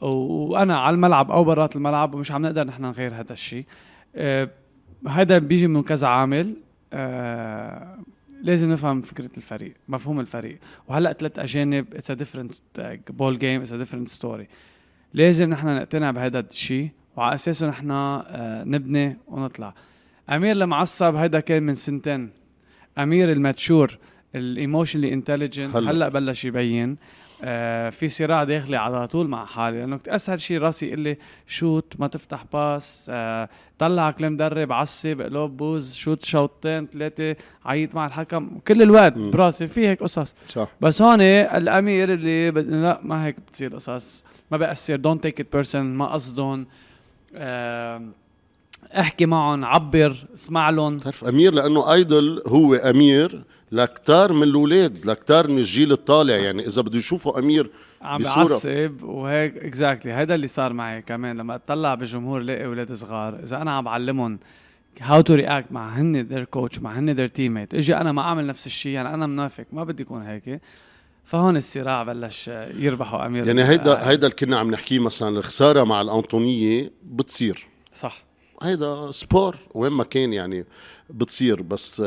[0.00, 3.64] وأنا على الملعب أو برات الملعب ومش عم نقدر نحن نغير هذا الشيء.
[4.16, 4.48] أه
[5.08, 6.56] هذا بيجي من كذا عامل
[6.92, 7.98] أه
[8.42, 10.58] لازم نفهم فكرة الفريق مفهوم الفريق.
[10.88, 12.52] وهلأ ثلاث أجانب it's a different
[13.08, 14.48] ball game it's a different story
[15.14, 19.74] لازم نحن نقتنع بهذا الشيء وعلى أساسه نحن آه، نبني ونطلع.
[20.30, 22.30] أمير المعصب هيدا كان من سنتين.
[22.98, 23.98] أمير ال mature
[24.34, 26.96] ال emotionally intelligent هلأ بلش يبين.
[27.44, 31.94] آه في صراع داخلي على طول مع حالي لأنه أسهل شيء راسي يقول لي shoot
[31.98, 38.58] ما تفتح pass آه طلعك المدرب عصب قلوب بوز shoot شوطين ثلاثة عيط مع الحكم.
[38.68, 39.12] كل الوقت.
[39.12, 40.34] براسي في هيك قصص.
[40.46, 40.68] صح.
[40.80, 45.82] بس هون الأمير اللي لا ما هيك بتصير قصص ما بأثر don't take it personal
[45.94, 46.66] ما قصدهم
[47.34, 48.02] آه
[49.00, 50.96] احكي معهم عبر اسمع لهم.
[50.96, 56.36] بتعرف أمير؟ لأنه idol هو أمير لكتار من الأولاد لكتار من الجيل الطالع.
[56.36, 57.70] يعني إذا بده يشوفوا أمير
[58.02, 63.40] عم بعصب وهيك exactly هذا اللي صار معي كمان لما أطلع بالجمهور لاقي أولاد صغار.
[63.42, 64.38] إذا أنا عم بعلمهم
[65.00, 68.46] how to react مع هن their coach مع هن their teammate إجي أنا ما أعمل
[68.46, 69.64] نفس الشيء يعني أنا منافق.
[69.72, 70.60] ما بدي اكون هيك.
[71.24, 76.00] فهون الصراع بلش يربحوا أمير يعني هيدا هيدا اللي كنا عم نحكيه مثلا الخسارة مع
[76.00, 77.66] الأنطونية بتصير.
[77.94, 78.24] صح.
[78.62, 80.64] هيدا sport وين ما كان يعني
[81.10, 81.62] بتصير.
[81.62, 82.02] بس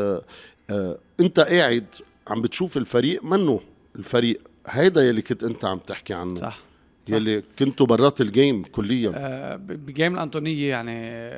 [0.69, 1.85] آه انت قاعد
[2.27, 3.59] عم بتشوف الفريق منه
[3.95, 6.35] الفريق؟ هيدا يلي كنت انت عم تحكي عنه.
[6.35, 6.59] صح,
[7.07, 7.15] صح.
[7.15, 9.11] يلي كنتوا برات ال game كليا.
[9.15, 11.31] آه ب game الأنطونية يعني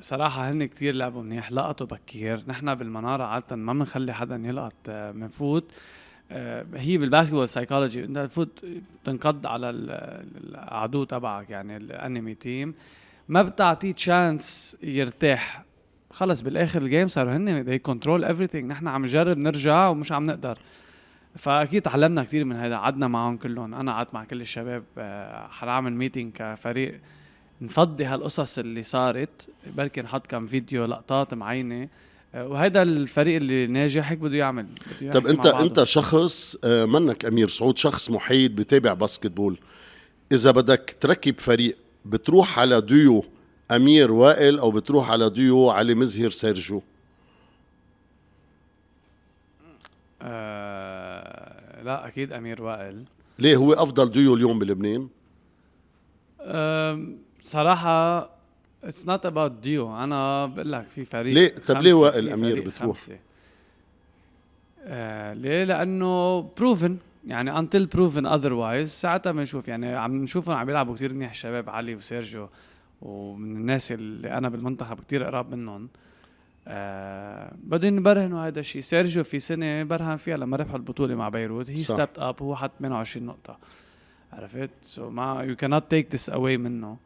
[0.00, 2.44] صراحة هن كتير لعبوا منيح لقطوا بكير.
[2.46, 5.72] نحن بالمنارة عاده ما بنخلي حدا يلقط بنفوت
[6.30, 8.64] آه،, آه هي بال basketball psychology انت تفوت
[9.04, 12.74] تنقض على العدو تبعك يعني ال enemy team
[13.28, 15.64] ما بتعطيه chance يرتاح.
[16.14, 20.26] خلص بالآخر ال game صاروا هن they control everything نحن عم نجرب نرجع ومش عم
[20.26, 20.58] نقدر.
[21.36, 23.74] فأكيد تعلمنا كثير من هذا قعدنا معهم كلهم.
[23.74, 27.00] أنا قعدت مع كل الشباب آه، حنعمل meeting كفريق.
[27.60, 29.48] نفضي هالقصص اللي صارت.
[29.76, 31.88] بركي نحط كم فيديو لقطات معينة.
[32.34, 34.66] آه، وهذا الفريق اللي ناجح هيك بده يعمل
[35.00, 39.58] بده طب أنت أنت شخص آه، منك أمير سعود شخص محايد بتابع basketball.
[40.32, 43.24] إذا بدك تركب فريق بتروح على ديو
[43.70, 46.80] أمير وائل أو بتروح على ديو علي مزهر سيرجو
[50.22, 53.04] آه لا أكيد أمير وائل
[53.38, 55.08] ليه هو أفضل ديو اليوم بلبنان
[56.40, 58.30] أم، صراحة
[58.84, 62.96] it's not about duo أنا بقول لك في فريق ليه؟ طب ليه وائل فريق بتروح؟
[62.96, 63.18] خمسة.
[64.86, 70.94] آه ليه؟ لأنه proven يعني until proven otherwise ساعتها بنشوف يعني عم نشوفهم عم يلعبوا
[70.94, 72.48] كثير منيح الشباب علي وسيرجيو
[73.04, 75.88] ومن الناس اللي أنا بالمنتخب كثير قراب منهم.
[76.68, 81.70] آه بدهم يبرهنوا هذا الشيء سيرجيو في سنة برهن فيها لما ربحوا البطولة مع بيروت.
[81.70, 81.76] هي.
[81.76, 83.58] stepped up هو حط 28 نقطة.
[84.32, 86.96] عرفت؟ سو ما يو كانت تيك ذس اواي منه.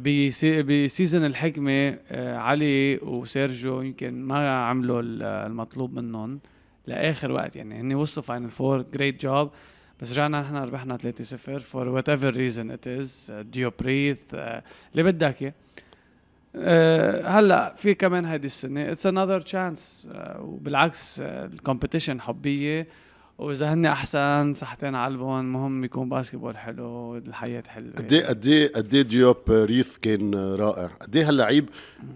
[0.00, 6.40] بسي بسيزون الحكمة آه علي وسيرجيو يمكن ما عملوا ال- المطلوب منهم
[6.86, 7.56] لآخر وقت.
[7.56, 9.50] يعني هن وصلوا final four great job
[10.00, 15.54] بس رجعنا نحن ربحنا 3-0 for whatever reason it is ديوب ريث اللي بدك إياه.
[16.56, 18.92] آه، هلا في كمان هيدي السنة.
[18.92, 22.88] it's another chance وبالعكس ال competition حبية.
[23.38, 27.92] وإذا هن أحسن صحتين على قلبهم مهم يكون basketball حلو الحياة حلوة.
[27.92, 31.68] قد إيه قد إيه قد إيه ديوب ريث كان رائع؟ قد إيه هاللعيب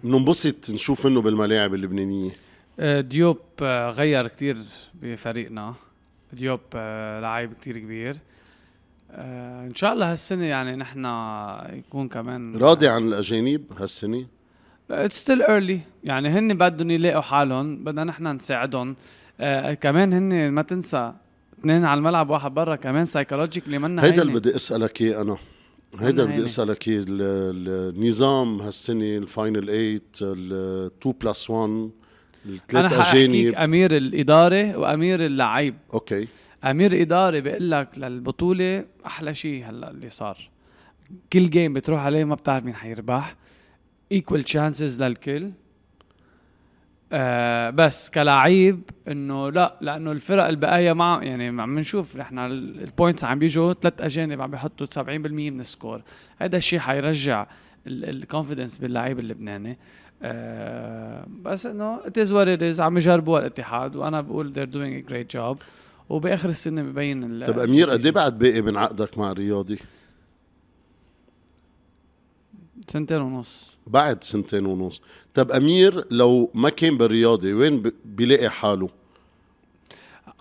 [0.05, 2.31] بننبسط نشوف إنه بالملاعب اللبنانية؟
[2.81, 4.57] آه، ديوب آه، غير كتير
[4.95, 5.75] بفريقنا.
[6.33, 8.17] ديوب آه، لعيب كتير كبير.
[9.11, 11.05] آه، إن شاء الله هالسنة يعني نحن
[11.73, 14.27] يكون كمان راضي عن الأجانب هالسنة؟
[14.91, 18.97] it's still early يعني هن بدهم يلاقوا حالهم بدنا نحن نساعدهم.
[19.41, 21.13] آه كمان هن ما تنسى
[21.61, 24.23] اثنين على الملعب واحد برا كمان psychologically منا هيدا.
[24.23, 25.37] اللي بدي أسألك إياه أنا.
[26.01, 26.45] هيدا اللي بدي.
[26.45, 31.91] أسألك إياه ال- النظام هالسنة ال final 8 ال 2 plus 1 أنا
[32.47, 35.75] الثلاث اجانب أمير الإدارة وأمير اللعيب.
[35.95, 36.29] okay.
[36.65, 40.51] أمير اداري بيقول لك للبطولة أحلى شيء هلأ اللي صار.
[41.33, 43.37] كل game بتروح عليه ما بتعرف مين حيربح.
[44.13, 45.51] equal chances للكل.
[47.13, 52.17] آه بس كلاعب إنه لأ لأنه الفرق البقايا مع يعني عم نشوف.
[52.17, 56.03] نحن ال points عم بيجوا ثلاث أجانب عم بيحطوا 70% من ال score
[56.39, 57.47] هذا الشيء حيرجع
[57.87, 59.79] ال confidence باللعيب اللبناني.
[60.23, 65.07] آه بس انه it is what it is عم يجربوا الاتحاد وأنا بقول they're doing
[65.07, 65.57] a great job.
[66.09, 69.79] وبآخر السنة ببين طب أمير قد إيه بعد باقي من عقدك مع الرياضي؟
[72.89, 73.77] سنتين ونص.
[73.87, 75.03] بعد سنتين ونص.
[75.35, 78.89] طب أمير لو ما كان بالرياضي وين بيلاقي حاله؟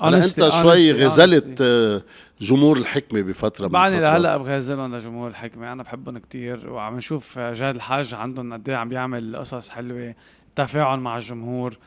[0.02, 1.62] هلا أنت شوي غزلت.
[1.62, 2.02] آه،
[2.42, 4.00] جمهور الحكمة بفترة من بعدني.
[4.00, 8.90] لهلأ بغازلهم لجمهور الحكمة أنا بحبهم كتير وعم نشوف جاد الحاج عندهم قد إيه عم
[8.90, 10.14] بيعمل قصص حلوة
[10.56, 11.78] تفاعل مع الجمهور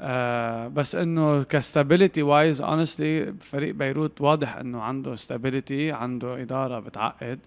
[0.00, 6.80] آه بس إنه ك stability wise honestly فريق بيروت واضح إنه عنده stability عنده إدارة
[6.80, 7.38] بتعقد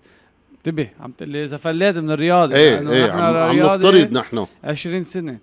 [0.57, 5.03] انتبه عم تقول لي إذا فليت من الرياضي إيه إيه عم, عم نفترض نحن 20
[5.03, 5.37] سنة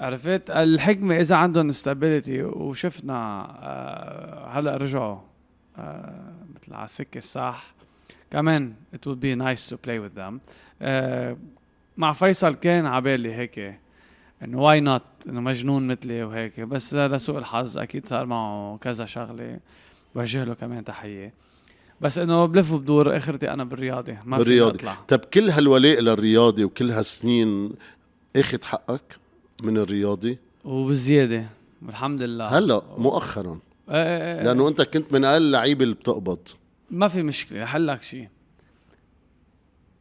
[0.00, 5.18] عرفت؟ الحكمة إذا عندهم stability وشفنا آه هلأ رجعوا
[5.78, 7.74] آه مثل على السكة الصح.
[8.30, 10.34] كمان it would be nice to play with them.
[10.82, 11.36] آه
[11.96, 13.74] مع فيصل كان عبالي هيك
[14.44, 16.60] إنه why not إنه مجنون مثلي وهيك.
[16.60, 19.60] بس لسوء الحظ أكيد صار معه كذا شغلة.
[20.14, 21.32] بوجه له كمان تحية.
[22.00, 24.88] بس إنه بلف وبدور آخرتي أنا بالرياضه ما بالرياضي.
[25.08, 27.72] طب كل هالولاء للرياضي وكل هالسنين
[28.36, 29.19] أخذ حقك؟
[29.64, 31.46] من الرياضي؟ وبزيادة
[31.86, 32.58] والحمد لله.
[32.58, 33.58] هلا مؤخرا.
[33.88, 34.44] آه، آه، آه.
[34.44, 36.38] لأنه أنت كنت من أقل اللعيبه اللي بتقبض.
[36.90, 38.28] ما في مشكلة حلك شيء.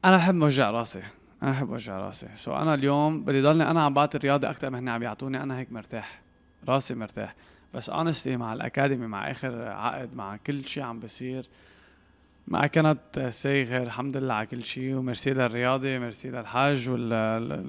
[0.06, 1.02] أنا بحب وجع راسي
[1.44, 2.28] أنا بحب وجع راسي.
[2.36, 5.60] سو أنا اليوم بدي ضلني أنا عم بعطي الرياضة أكثر ما هن عم يعطوني أنا
[5.60, 6.22] هيك مرتاح
[6.68, 7.36] راسي مرتاح.
[7.74, 11.46] بس honestly مع ال academy مع آخر عقد مع كل شيء عم بيصير
[12.48, 14.96] مع كانت سايغر الحمد لله على كل شيء.
[14.96, 17.12] وميرسي للرياضي ميرسي للحاج وال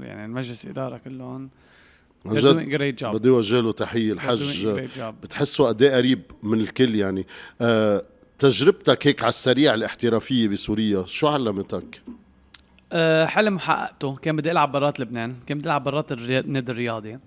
[0.02, 1.50] يعني المجلس الإدارة كلهم.
[2.26, 4.68] عن جد بدي أوجه له تحية الحج.
[5.22, 7.26] بتحسه قد إيه قريب من الكل يعني.
[7.60, 8.02] آه
[8.38, 12.02] تجربتك هيك على السريع الاحترافية بسوريا شو علمتك؟
[12.92, 14.16] أه حلم حققته.
[14.16, 17.18] كان بدي ألعب برات لبنان كان بدي ألعب برات النادي الرياضي.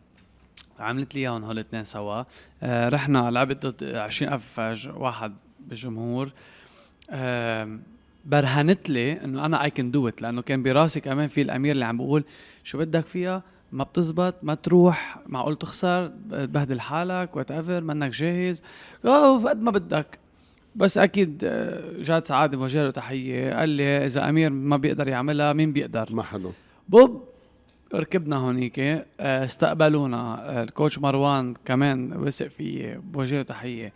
[0.79, 2.23] عملت لي إياهم هول الاثنين سوا.
[2.63, 5.33] أه رحنا لعبت ضد 20000 ج- واحد
[5.67, 6.31] بالجمهور
[7.09, 7.79] أه
[8.25, 11.85] برهنت لي إنه أنا I can do it لأنه كان براسي كمان في الأمير اللي
[11.85, 12.23] عم بقول
[12.63, 13.43] شو بدك فيها؟
[13.73, 18.61] ما بتزبط ما تروح معقول تخسر تبهدل حالك whatever منك جاهز.
[19.05, 20.19] آه قد ما بدك.
[20.75, 23.53] بس أكيد آه، جاد سعادة بوجه له تحية.
[23.53, 26.51] قال لي إذا أمير ما بيقدر يعملها مين بيقدر؟ ما حدا.
[26.89, 27.23] بوب
[27.95, 30.49] ركبنا هونيك آه، استقبلونا.
[30.49, 33.93] آه، ال coach مروان كمان وثق فيي بوجه له تحية.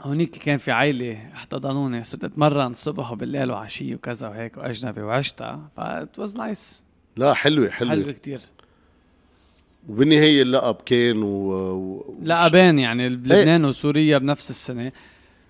[0.00, 2.04] هونيك كان في عائلة احتضنوني.
[2.04, 5.60] صرت أتمرن الصبح وبالليل وعشية وكذا وهيك وأجنبي وعشتها.
[5.76, 6.83] that was nice
[7.16, 7.90] لا حلوة حلوة.
[7.90, 8.40] حلو كتير.
[9.88, 11.52] وبالنهاية اللقب كان و...
[11.52, 12.14] و...
[12.22, 14.92] لعبين يعني لبنان وسوريا بنفس السنة.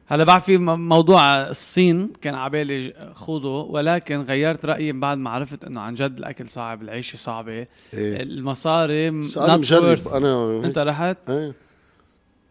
[0.06, 5.80] هلا بعد في موضوع الصين كان عبالي خوضه ولكن غيرت رأيي بعد ما عرفت إنه
[5.80, 7.52] عن جد الأكل صعب العيشه صعبة.
[7.52, 7.66] إيه.
[7.94, 10.08] المصاري أنا مجرب.
[10.08, 11.54] أنا أنت رحت؟ إيه.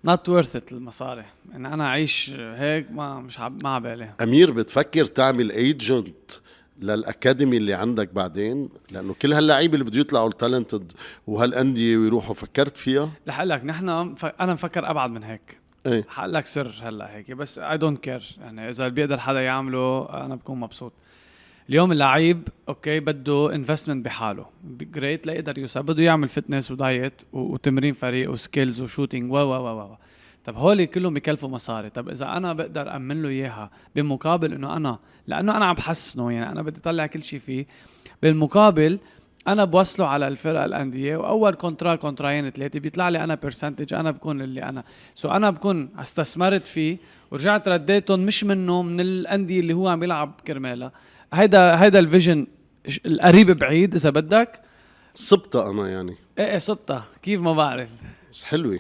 [0.05, 1.23] not worth it المصاري.
[1.55, 3.63] إن أنا أعيش هيك ما مش عب...
[3.63, 6.31] ما عبالي أمير بتفكر تعمل agent
[6.83, 10.91] لل academy اللي عندك بعدين؟ لأنه كل هاللعيبة اللي بده يطلعوا ال talented
[11.27, 13.89] وهالانديه ويروحوا فكرت فيها؟ رح أقول لك نحن.
[13.89, 15.59] أنا مفكر أبعد من هيك.
[15.85, 16.05] إيه.
[16.07, 20.35] حقول لك سر هلأ هيك بس I don't care يعني إذا بيقدر حدا يعمله أنا
[20.35, 20.93] بكون مبسوط.
[21.69, 24.45] اليوم اللعيب okay بده investment بحاله.
[24.63, 25.83] great ليقدر يوصل.
[25.83, 29.97] بده يعمل fitness و diet وتمرين فريق و skills و shooting و و و و.
[30.45, 31.89] طب هول كلهم بكلفوا مصاري.
[31.89, 36.51] طب إذا أنا بقدر امن له إياها بمقابل إنه أنا لأنه أنا عم بحسنه يعني
[36.51, 37.65] أنا بدي اطلع كل شيء فيه.
[38.21, 38.99] بالمقابل
[39.47, 44.11] أنا بوصله على الفرق الأندية وأول contrat contrat ين ثلاثة بيطلع لي أنا percentage أنا
[44.11, 44.83] بكون اللي أنا.
[45.15, 46.97] so أنا بكون استثمرت فيه
[47.31, 50.91] ورجعت رديتهم مش منه من الأندية اللي هو عم يلعب كرمالها.
[51.33, 52.47] هيدا هيدا ال vision
[53.05, 54.59] القريب بعيد إذا بدك.
[55.15, 56.15] صبتها أنا يعني.
[56.39, 57.89] إيه إيه كيف ما بعرف.
[58.31, 58.79] بس حلوة.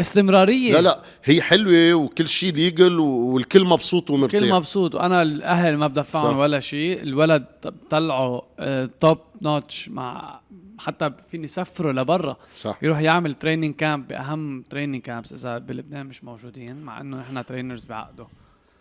[0.00, 0.72] استمرارية.
[0.72, 4.40] لا لا هي حلوة وكل شيء legal والكل مبسوط ومرتاح.
[4.40, 4.94] كل مبسوط.
[4.94, 6.38] وأنا الأهل ما بدفعهم.
[6.38, 8.40] ولا شيء الولد ط- طلعوا
[8.86, 10.40] top notch مع
[10.78, 12.36] حتى فيني سفره لبرا.
[12.56, 12.78] صح.
[12.82, 17.86] يروح يعمل training camp بأهم training camps إذا بلبنان مش موجودين مع إنه نحن trainers
[17.86, 18.26] بعقده.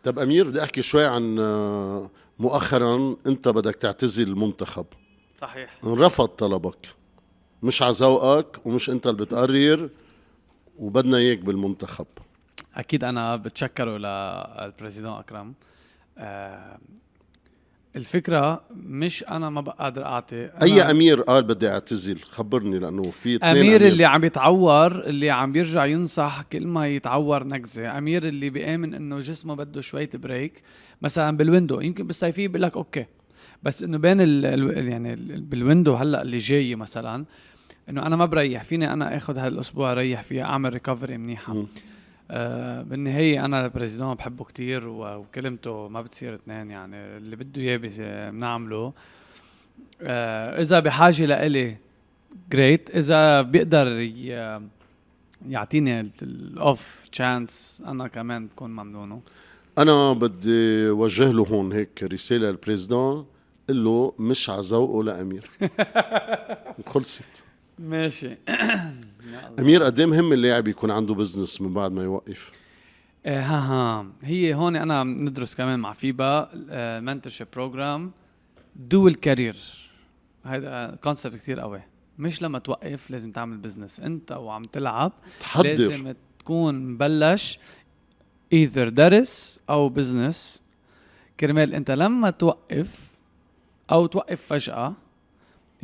[0.04, 4.86] طب أمير بدي أحكي شوي عن آه، مؤخرا أنت بدك تعتزل المنتخب.
[5.42, 5.78] صحيح.
[5.84, 6.88] انرفض طلبك.
[7.64, 9.90] مش على ذوقك ومش أنت اللي بتقرر.
[10.80, 12.06] وبدنا إياك بالمنتخب.
[12.76, 15.54] أكيد أنا بتشكره للبريزيدون أكرم.
[16.18, 16.78] آه
[17.96, 23.36] الفكرة مش أنا ما بقى قادر أعطي أي أمير قال بدي أعتزل؟ خبرني لأنه في
[23.36, 28.50] اثنين أمير اللي عم يتعور اللي عم بيرجع ينصح كل ما يتعور نكزه أمير اللي
[28.50, 30.62] بيآمن إنه جسمه بده شوية بريك.
[31.02, 33.06] مثلا بال window يمكن بالصيفيه بيقول لك okay.
[33.64, 37.26] بس إنه بين ال ال- يعني ال- بال window هلأ اللي جاي مثلا
[37.90, 41.66] إنه أنا ما بريح فيني أنا آخذ هالأسبوع ريح فيها أعمل recovery منيحة.
[42.32, 47.78] آه بالنهاية أنا ال président بحبه كتير وكلمته ما بتصير اثنين يعني اللي بده إياه
[48.32, 48.94] بنعمله.
[50.02, 51.78] آه إذا بحاجة لإلي
[52.52, 53.88] great إذا بيقدر
[55.50, 59.22] يعطيني ال off chance أنا كمان بكون ممنونه.
[59.78, 63.26] أنا بدي وجه له هون هيك رسالة لل président
[63.70, 65.50] قل له مش على ذوقه لأمير.
[66.94, 67.45] خلصت.
[67.80, 68.38] ماشي.
[69.60, 72.52] أمير قد إيه مهم اللاعب يكون عنده business من بعد ما يوقف.
[73.26, 74.08] إيه ها ها.
[74.24, 76.50] هي هون أنا ندرس كمان مع FIBA
[77.00, 78.12] mentorship program
[78.76, 79.56] dual career
[80.44, 81.82] هذا concept كثير قوي.
[82.20, 85.68] مش لما توقف لازم تعمل business أنت وعم تلعب تحضر.
[85.68, 87.60] لازم تكون مبلش
[88.54, 90.64] either درس أو business
[91.40, 93.00] كرمال أنت لما توقف
[93.92, 94.94] أو توقف فجأة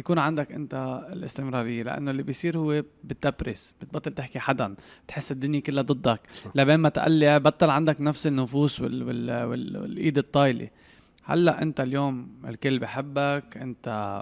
[0.01, 5.83] يكون عندك انت الاستمرارية لأنه اللي بيصير هو بتبرس بتبطل تحكي حدا بتحس الدنيا كلها
[5.83, 6.21] ضدك.
[6.55, 10.69] لبين ما تقلع بطل عندك نفس النفوذ وال وال وال والإيد الطايلة.
[11.23, 14.21] هلأ انت اليوم الكل بحبك انت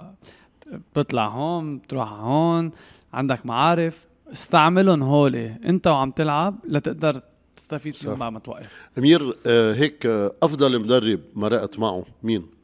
[0.92, 2.70] بتطلع هون بتروح هون
[3.12, 7.22] عندك معارف استعملهم هولي انت وعم تلعب لتقدر
[7.56, 8.18] تستفيد صح.
[8.18, 8.88] ما توقف.
[8.98, 12.59] أمير آه، هيك آه، أفضل مدرب مرقت معه مين؟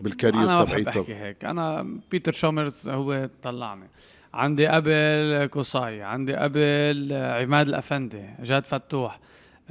[0.00, 1.44] بالكارير أنا بحب تبعيتها أحكي هيك.
[1.44, 3.88] أنا بيتر شومرز هو طلعني.
[4.34, 9.20] عندي قبل كوساي عندي قبل عماد الأفندي جاد فتوح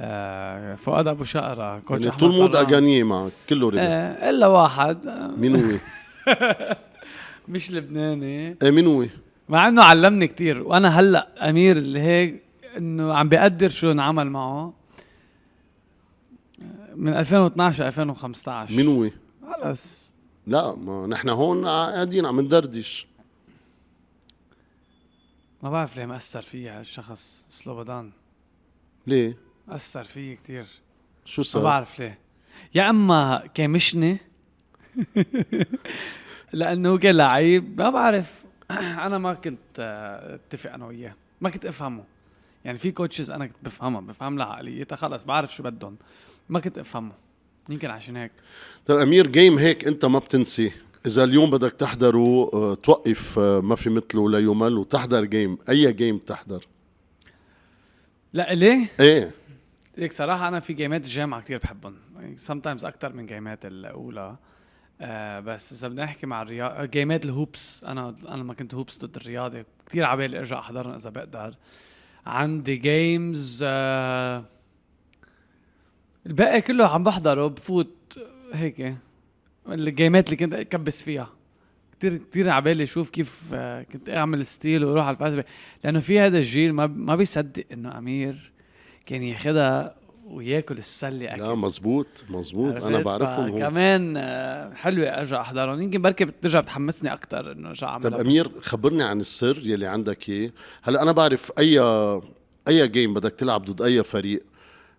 [0.00, 2.56] آه، فؤاد أبو شقرة كوتش يعني طول مود.
[2.56, 5.06] أغانيه معك كله آه، إلا واحد.
[5.06, 5.76] آه، مين هو؟
[7.48, 8.56] مش لبناني.
[8.62, 9.06] إيه مين هو؟
[9.48, 10.62] مع إنه علمني كتير.
[10.62, 12.42] وأنا هلأ أمير اللي هيك
[12.76, 14.72] إنه عم بقدر شو انعمل معه.
[16.96, 19.10] من 2012 2015 مين هو؟
[19.62, 20.09] خلص.
[20.50, 23.06] لا ما نحن هون قاعدين عم ندردش.
[25.62, 28.10] ما بعرف ليه مأثر فيي هالشخص سلوبودان.
[29.06, 29.36] ليه؟
[29.68, 30.66] أثر فيي كتير.
[31.24, 32.18] شو ما صار؟ بعرف ليه.
[32.74, 34.18] يا أما كامشني
[36.52, 38.44] لأنه كان لعيب ما بعرف.
[39.06, 41.14] أنا ما كنت آه، اتفق أنا وياه.
[41.40, 42.04] ما كنت أفهمه.
[42.64, 45.96] يعني في coaches أنا كنت بفهمها بفهم لها عقليتها خلص بعرف شو بدهم.
[46.48, 47.12] ما كنت أفهمه.
[47.70, 48.32] يمكن عشان هيك.
[48.86, 50.72] طيب أمير game هيك أنت ما بتنسي.
[51.06, 55.92] إذا اليوم بدك تحضره آه، توقف آه، ما في مثله لا يمل وتحضر game أي
[55.92, 56.66] game تحضر؟
[58.32, 59.30] لا ليه؟ إيه.
[59.96, 61.94] ليك صراحة أنا في جيمات الجامعة كتير بحبهم.
[62.36, 64.36] sometimes أكتر من جيمات الأولى.
[65.00, 69.04] آه بس إذا بدنا نحكي مع الرياضة جيمات ال Hoops أنا أنا ما كنت Hoops
[69.04, 69.64] ضد الرياضة.
[69.86, 71.54] كتير عبالي أرجع أحضرهم إذا بقدر.
[72.26, 74.44] عندي games آه
[76.26, 78.18] الباقي كله عم بحضره بفوت
[78.52, 78.94] هيك
[79.68, 81.28] الجيمات اللي كنت أكبس فيها.
[81.98, 85.44] كتير كتير عبالي أشوف كيف آه، كنت أعمل steal وأروح على الفاز
[85.84, 88.52] لأنه في هذا الجيل ما ما بيصدق إنه أمير
[89.06, 89.94] كان ياخذها
[90.26, 95.82] وياكل السلة اكل لا مزبوط مزبوط أنا بعرفهم كمان آه، حلوة ارجع أحضرهم.
[95.82, 100.28] يمكن بركي بترجع بتحمسني أكثر إنه ارجع اعمل طيب أمير خبرني عن السر يلي عندك
[100.28, 100.50] إياه.
[100.82, 101.80] هلأ أنا بعرف اي
[102.68, 104.42] أي game بدك تلعب ضد أي فريق؟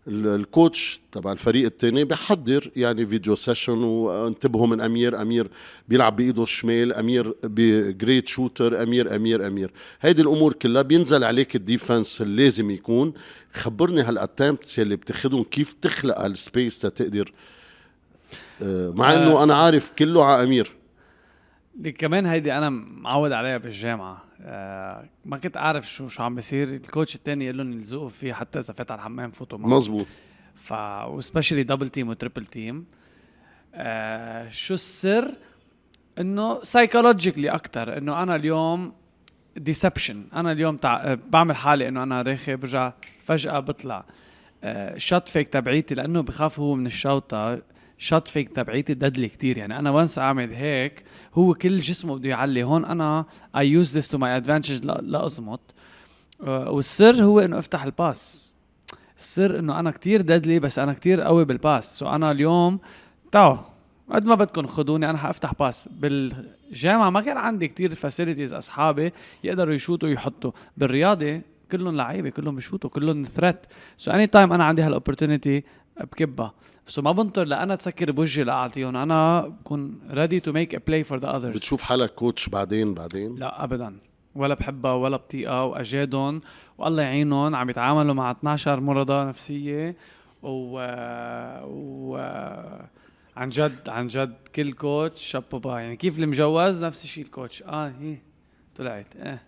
[0.07, 5.49] ال coach تبع الفريق الثاني بحضر يعني video session وانتبهوا من أمير أمير
[5.89, 9.71] بيلعب بإيده الشمال أمير ب great shooter أمير أمير أمير.
[10.01, 13.13] هيدي الأمور كلها بينزل عليك ال defense اللي لازم يكون.
[13.53, 17.33] خبرني هال attempts اللي بتاخذهم كيف تخلق هال space تقدر
[18.61, 19.43] آه، مع إنه آه.
[19.43, 20.71] أنا عارف كله على أمير.
[21.97, 26.67] كمان هيدي أنا معود عليها بالجامعة آه ما كنت أعرف شو شو عم بيصير.
[26.69, 29.69] ال coach الثاني يقول لهم يلزقوا فيه حتى إذا فات على الحمام فوتوا معه.
[29.69, 30.05] مزبوط
[30.55, 30.73] ف
[31.07, 32.85] و specially double team و triple team
[33.75, 35.31] آه شو السر؟
[36.19, 38.93] إنه psychologically أكثر إنه أنا اليوم
[39.57, 41.13] deception أنا اليوم تع...
[41.13, 42.93] بعمل حالي إنه أنا راخي برجع
[43.23, 44.05] فجأة بطلع.
[44.63, 47.61] آه shot fake تبعيتي لأنه بخاف هو من الشوطة.
[48.01, 49.57] shot fake تبعيتي deadly كتير.
[49.57, 52.63] يعني أنا once أعمل هيك هو كل جسمه بده يعلي.
[52.63, 53.25] هون أنا
[53.57, 55.59] I use this to my advantage لازمط
[56.47, 58.53] والسر هو إنه أفتح ال pass.
[59.17, 61.99] السر إنه أنا كتير deadly بس أنا كتير قوي بال pass.
[61.99, 62.79] so أنا اليوم
[63.31, 63.57] تعوا
[64.09, 65.89] قد ما بدكم خدوني أنا حأفتح pass.
[65.91, 70.51] بالجامعة ما كان عندي كتير facilities أصحابي يقدروا يشوتوا ويحطوا.
[70.77, 71.41] بالرياضة
[71.71, 73.57] كلهم لعيبة كلهم بشوتوا كلهم threat
[73.97, 75.63] so anytime أنا عندي هال opportunity
[76.01, 76.53] بكبها.
[76.87, 78.95] so ما بنطر لأنا تسكر بوجهي لأعطيهم.
[78.97, 83.35] أنا بكون ready to make a play for the others بتشوف حالك coach بعدين بعدين؟
[83.35, 83.97] لا ابدا.
[84.35, 86.41] ولا بحبها ولا بطيقها وأجادهم
[86.77, 87.55] والله يعينهم.
[87.55, 89.95] عم يتعاملوا مع 12 مرضى نفسية
[90.43, 90.79] و,
[91.63, 92.17] و...
[93.35, 97.93] عن جد عن جد كل coach شابوبا يعني كيف المجوز؟ نفس الشيء ال coach آه
[98.01, 98.17] هي
[98.77, 99.07] طلعت.
[99.17, 99.39] آه.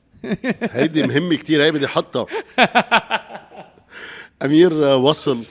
[0.61, 2.25] هيدي مهمة كتير هي بدي أحطها.
[4.45, 5.43] أمير وصل.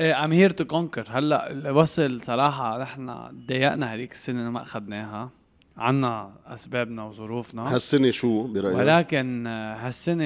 [0.00, 5.30] I'm here to conquer هلا وصل صراحة نحن تضايقنا هذيك السنة ما أخذناها.
[5.76, 7.74] عنا أسبابنا وظروفنا.
[7.74, 10.24] هالسنة شو برأيك؟ ولكن هالسنة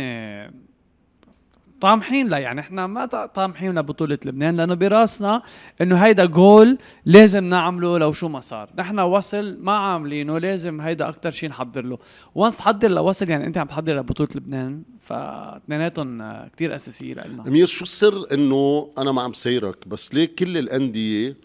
[1.81, 5.43] طامحين؟ لا يعني إحنا ما طامحين لبطولة لبنان لأنه براسنا
[5.81, 11.09] إنه هيدا جول لازم نعمله لو شو ما صار، نحن وصل ما عاملينه لازم هيدا
[11.09, 11.99] أكثر شيء نحضر له،
[12.35, 16.23] وانس تحضر لوصل يعني أنت عم تحضر لبطولة لبنان فاثنيناتهم
[16.57, 21.37] كثير أساسية لنا أمير شو السر إنه أنا ما عم سيرك بس ليه كل الأندية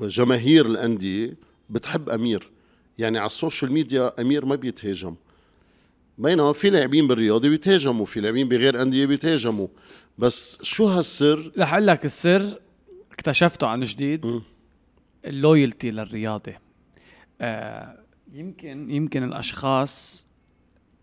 [0.00, 1.36] جماهير الأندية
[1.70, 2.50] بتحب أمير؟
[2.98, 5.14] يعني على ال social media أمير ما بيتهاجم.
[6.20, 9.68] بينما في لاعبين بالرياضه بيتهاجموا في لاعبين بغير أندية بيتهاجموا.
[10.18, 12.60] بس شو هالسر؟ رح أقول لك السر
[13.12, 14.40] اكتشفته عن جديد
[15.24, 16.52] ال loyalty للرياضة.
[17.40, 17.98] آه
[18.32, 20.26] يمكن يمكن الأشخاص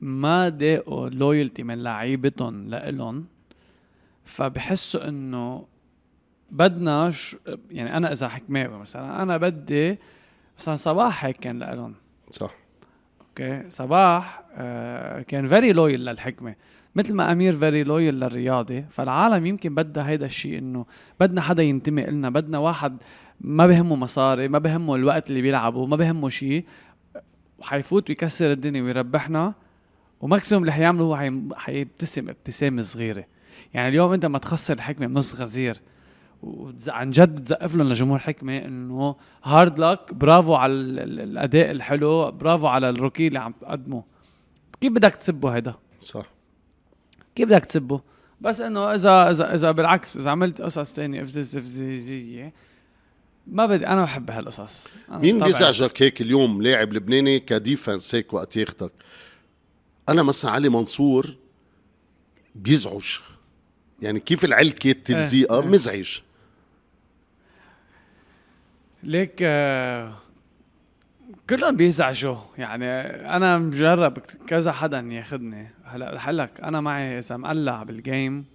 [0.02, 3.26] ما داقوا loyalty من لعيبتهم لإلهم
[4.26, 5.68] فبحسوا إنه
[6.52, 7.36] بدنا ش...
[7.72, 9.98] يعني أنا إذا حكماوي مثلا أنا بدي
[10.60, 11.96] مثلا صباح هيك كان لإلهم.
[12.32, 12.67] صح.
[13.40, 16.56] okay صباح آه كان very loyal للحكمة.
[16.96, 20.86] مثل ما أمير very loyal للرياضة فالعالم يمكن بدها هيدا الشيء إنه
[21.20, 22.98] بدنا حدا ينتمي لنا بدنا واحد
[23.42, 26.66] ما بهمه مصاري ما بهمه الوقت اللي بيلعبه ما بهمه شيء
[27.60, 29.54] وحيفوت ويكسر الدنيا ويربحنا
[30.22, 31.16] وماكسيموم اللي حيعمله هو
[31.56, 33.26] حيبتسم ابتسامة صغيرة.
[33.74, 35.82] يعني اليوم أنت ما تخسر الحكمة بنص غزير.
[36.44, 42.90] وعن جد تزقف لهم لجمهور حكمة إنه هارد لك برافو على الأداء الحلو برافو على
[42.90, 44.04] الروكي اللي عم تقدمه.
[44.82, 46.26] كيف بدك تسبه هيدا؟ صح.
[47.36, 48.02] كيف بدك تسبه؟
[48.42, 52.54] بس إنه اذا اذا إذا بالعكس إذا عملت قصص ثانية افزز افزيزيه
[53.48, 54.88] ما بدي أنا بحب هالقصص.
[55.10, 58.92] مين بيزعجك هيك اليوم لاعب لبناني ك defense هيك وقت ياخدك؟
[60.10, 61.36] أنا مثلا علي منصور
[62.56, 63.06] بيزعج.
[64.02, 66.20] يعني كيف العلكة التلزيقة آه مزعج.
[69.04, 70.14] ليك آه
[71.50, 72.86] كلهم بيزعجوا يعني
[73.36, 74.18] أنا مجرب
[74.48, 78.46] كذا حدا ياخذني هلا رح لك أنا معي إذا مقلع بال game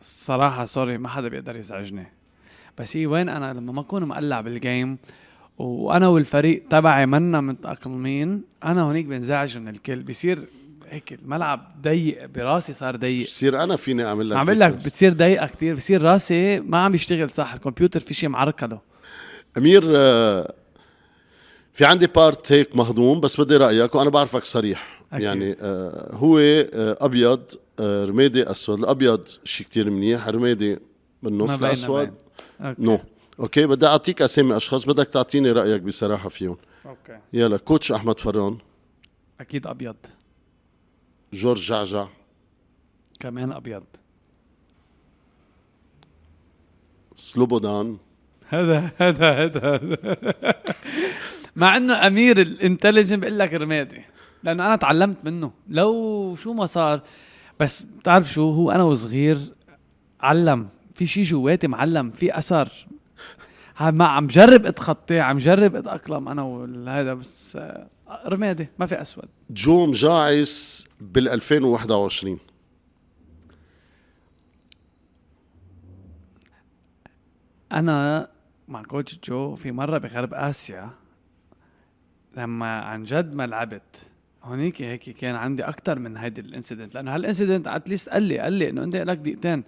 [0.00, 2.06] الصراحة sorry ما حدا بيقدر يزعجني.
[2.78, 4.98] بس هي وين أنا؟ لما ما أكون مقلع بال game
[5.58, 10.02] وأنا والفريق تبعي منا متأقلمين أنا هونيك بنزعج من الكل.
[10.02, 10.44] بصير
[10.90, 13.26] هيك الملعب ضيق براسي صار ضيق.
[13.26, 17.30] بصير أنا فيني أعمل لك عم لك بتصير ضيقة كثير بصير راسي ما عم يشتغل
[17.30, 18.91] صح الكمبيوتر في شيء معرقله
[19.58, 20.54] أمير آه،
[21.72, 25.02] في عندي part هيك مهضوم بس بدي رأيك وأنا بعرفك صريح.
[25.12, 25.22] أكيد.
[25.24, 26.66] يعني آه، هو آه،
[27.00, 27.42] أبيض
[27.80, 28.78] رمادي أسود.
[28.78, 30.78] الأبيض شيء كتير منيح رمادي
[31.22, 32.14] بالنص الأسود.
[32.60, 32.98] no.
[33.40, 36.56] okay بدي أعطيك أسامي أشخاص بدك تعطيني رأيك بصراحة فيهم.
[36.86, 37.18] okay.
[37.32, 38.58] يلا coach أحمد فران.
[39.40, 39.96] أكيد أبيض.
[41.32, 42.06] جورج جعجع.
[43.20, 43.82] كمان أبيض.
[47.16, 47.98] سلوبودان.
[48.52, 49.80] هذا هذا هذا
[51.56, 54.02] مع إنه أمير ال intelligent بقول لك رمادي
[54.42, 55.52] لأنه أنا تعلمت منه.
[55.68, 57.00] لو شو ما صار
[57.60, 59.38] بس بتعرف شو هو أنا وصغير
[60.20, 62.86] علم في شيء جواتي معلم في أثر.
[63.80, 67.88] عم عم جرب اتخطاه عم جرب أتأقلم أنا وهذا بس آه،
[68.26, 69.28] رمادي ما في أسود.
[69.50, 72.38] جو مجاعس بال 2021
[77.72, 78.31] أنا
[78.72, 80.90] مع كوتش جو في مرة بغرب آسيا
[82.36, 84.10] لما عن جد ما لعبت
[84.42, 88.22] هونيك هيك كان عندي أكثر من هيدي ال incident لأنه هال incident at least قال
[88.22, 89.64] لي قال لي إنه أنت لك دقيقتين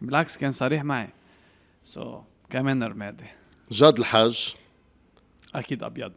[0.00, 1.08] بالعكس كان صريح معي.
[1.82, 3.24] so so, كمان رمادي.
[3.70, 4.54] جاد الحاج.
[5.54, 6.12] أكيد أبيض.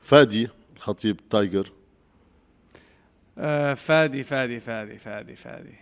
[0.00, 1.72] فادي الخطيب Tiger.
[3.38, 5.74] آه فادي فادي فادي فادي فادي.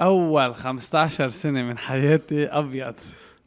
[0.00, 2.94] أول 15 سنة من حياتي أبيض.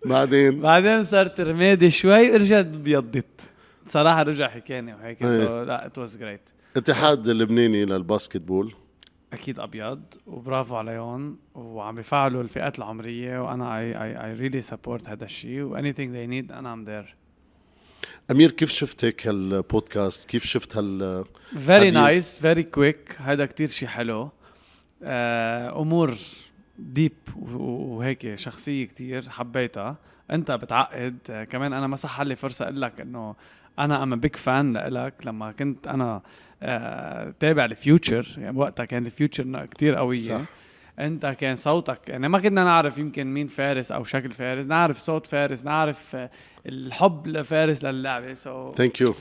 [0.06, 3.26] بعدين؟ بعدين صرت رمادي شوي ورجعت بيضت.
[3.86, 5.45] صراحة رجع حكاني وهيك إيه.
[5.45, 8.74] so لا it was great اتحاد اللبناني لل basketball
[9.34, 15.26] أكيد أبيض وبرافو عليهم وعم بيفعلوا الفئات العمرية وأنا I I I really support هذا
[15.26, 17.15] الشيء و anything they need أنا I'm there
[18.32, 21.26] أمير كيف شفت هيك هالبودكاست؟ كيف شفت هال
[21.65, 21.89] very.
[21.89, 24.30] nice very quick هذا كتير شيء حلو.
[25.04, 26.18] آه أمور
[26.80, 29.95] deep وهيك شخصية كتير حبيتها.
[30.32, 31.47] انت بتعقد.
[31.49, 33.36] كمان أنا ما صح لي فرصة أقول لك إنه
[33.80, 35.13] أنا I'm big fan لإلك.
[35.26, 36.22] لما كنت أنا
[36.63, 40.19] آه تابع ال Future يعني وقتها كان ال Future كتير قوية.
[40.19, 40.41] صح.
[40.41, 40.45] صح.
[40.99, 44.65] انت كان صوتك يعني ما كنا نعرف يمكن مين فارس أو شكل فارس.
[44.65, 45.65] نعرف صوت فارس.
[45.65, 46.30] نعرف آه،
[46.65, 48.34] الحب لفارس للعبة.
[48.34, 49.13] so thank you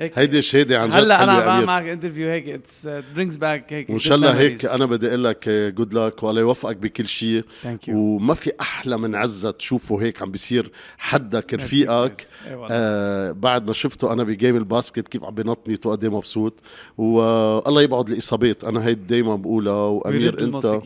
[0.00, 0.18] هيك.
[0.18, 2.48] هيدي شهادة عن جد هلأ أنا معك interview هيك.
[2.48, 6.40] it's brings back هيك وإن شاء الله هيك أنا بدي أقول لك good luck والله
[6.40, 7.44] يوفقك بكل شيء.
[7.62, 12.28] thank you وما في أحلى من عزة تشوفه هيك عم بيصير حدك رفيقك
[12.70, 16.54] آه بعد ما شفته أنا ب game ال basket كيف عم بينطني وقد إيه مبسوط.
[16.98, 18.64] والله يبعد الإصابات.
[18.64, 20.82] أنا هيدي دايما بقولها وأمير أنت.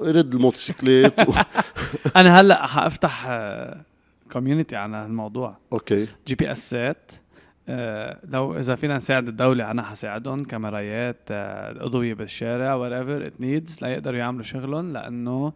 [0.00, 1.32] رد الموتوسيكلات و...
[2.16, 3.28] أنا هلأ حأفتح
[4.32, 6.06] community عن الموضوع okay.
[6.26, 7.20] GPS ات آه،
[8.24, 14.18] لو إذا فينا نساعد الدولة أنا حساعدهم كاميرايات آه، أضوية بالشارع whatever it needs ليقدروا
[14.18, 15.52] يعملوا شغلهم لأنه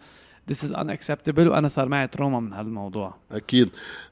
[0.53, 3.15] this is unacceptable وأنا صار معي trauma من هالموضوع.
[3.33, 3.69] أكيد.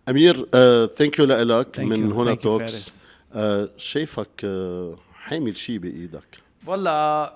[0.09, 0.46] أمير
[0.86, 2.12] thank you لك من.
[2.12, 3.07] هنا Talks فارس.
[3.34, 7.30] آه شايفك آه حامل شيء بإيدك؟ والله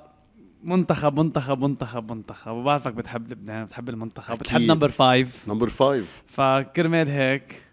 [0.65, 2.53] منتخب منتخب منتخب منتخب.
[2.53, 4.43] وبعرفك بتحب لبنان بتحب المنتخب أكيد.
[4.43, 7.66] بتحب number five number five فكرمال هيك.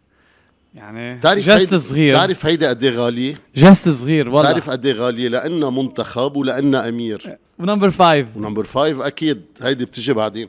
[0.76, 2.15] يعني تعرف just صغير.
[2.15, 4.51] تعرف هيدا قد إيه غالية؟ just صغير والله.
[4.51, 7.38] تعرف قد إيه غالية؟ لأنها منتخب ولأنها أمير.
[7.60, 8.38] و number five.
[8.38, 9.41] و number five أكيد.
[9.61, 10.47] هيدي بتجي بعدين.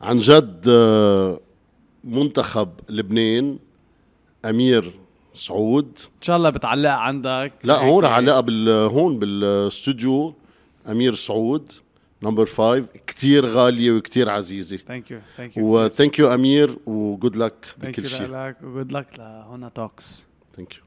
[0.00, 1.40] عن جد آه،
[2.04, 3.58] منتخب لبنان
[4.44, 4.94] أمير
[5.34, 5.98] سعود.
[5.98, 7.52] إن شاء الله بتعلق عندك.
[7.64, 7.74] لا.
[7.74, 10.34] هون رح علقها بال هون بالاستوديو
[10.90, 11.72] أمير سعود.
[12.22, 14.76] number five كتير غالية وكتير عزيزة.
[14.76, 18.26] thank you thank you و thank you امير وجود لك thank بكل you شيء.
[18.26, 20.82] لك وجود لك لهنا توكس ثانك يو